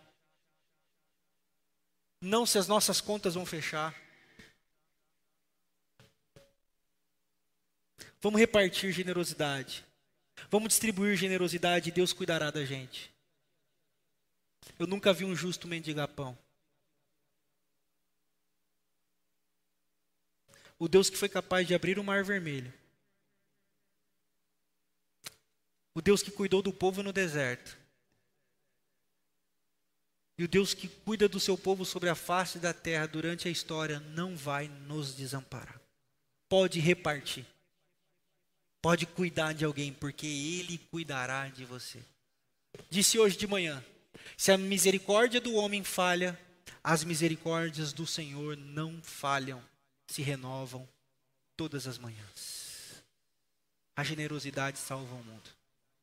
não 2.22 2.46
se 2.46 2.58
as 2.58 2.68
nossas 2.68 3.02
contas 3.02 3.36
vão 3.36 3.46
fechar. 3.46 3.96
Vamos 8.20 8.40
repartir 8.40 8.92
generosidade. 8.92 9.86
Vamos 10.50 10.70
distribuir 10.70 11.16
generosidade 11.16 11.90
e 11.90 11.92
Deus 11.92 12.14
cuidará 12.14 12.50
da 12.50 12.66
gente. 12.66 13.14
Eu 14.80 14.88
nunca 14.88 15.14
vi 15.14 15.26
um 15.26 15.36
justo 15.36 15.68
mendigar 15.68 16.08
pão. 16.08 16.38
O 20.80 20.88
Deus 20.88 21.10
que 21.10 21.18
foi 21.18 21.30
capaz 21.30 21.68
de 21.68 21.74
abrir 21.74 22.00
o 22.00 22.04
mar 22.04 22.24
vermelho. 22.24 22.74
O 25.98 26.02
Deus 26.02 26.22
que 26.22 26.30
cuidou 26.30 26.62
do 26.62 26.72
povo 26.72 27.02
no 27.02 27.12
deserto. 27.12 27.76
E 30.38 30.44
o 30.44 30.48
Deus 30.48 30.76
que 30.76 30.88
cuida 30.88 31.28
do 31.28 31.40
seu 31.40 31.58
povo 31.58 31.84
sobre 31.84 32.08
a 32.08 32.14
face 32.14 32.60
da 32.60 32.72
terra 32.72 33.08
durante 33.08 33.48
a 33.48 33.52
história 33.52 34.00
não 34.00 34.38
vai 34.38 34.68
nos 34.68 35.16
desamparar. 35.16 35.82
Pode 36.48 36.80
repartir. 36.80 37.48
Pode 38.80 39.08
cuidar 39.08 39.54
de 39.54 39.66
alguém, 39.66 39.92
porque 39.92 40.28
Ele 40.28 40.78
cuidará 40.78 41.48
de 41.48 41.66
você. 41.66 42.00
Disse 42.92 43.18
hoje 43.18 43.36
de 43.36 43.48
manhã: 43.48 43.84
se 44.38 44.52
a 44.52 44.58
misericórdia 44.58 45.42
do 45.42 45.56
homem 45.56 45.84
falha, 45.84 46.40
as 46.84 47.04
misericórdias 47.04 47.92
do 47.92 48.06
Senhor 48.06 48.56
não 48.56 49.02
falham, 49.02 49.60
se 50.06 50.22
renovam 50.22 50.88
todas 51.56 51.88
as 51.88 51.98
manhãs. 51.98 53.04
A 53.96 54.04
generosidade 54.04 54.78
salva 54.78 55.16
o 55.16 55.24
mundo. 55.24 55.57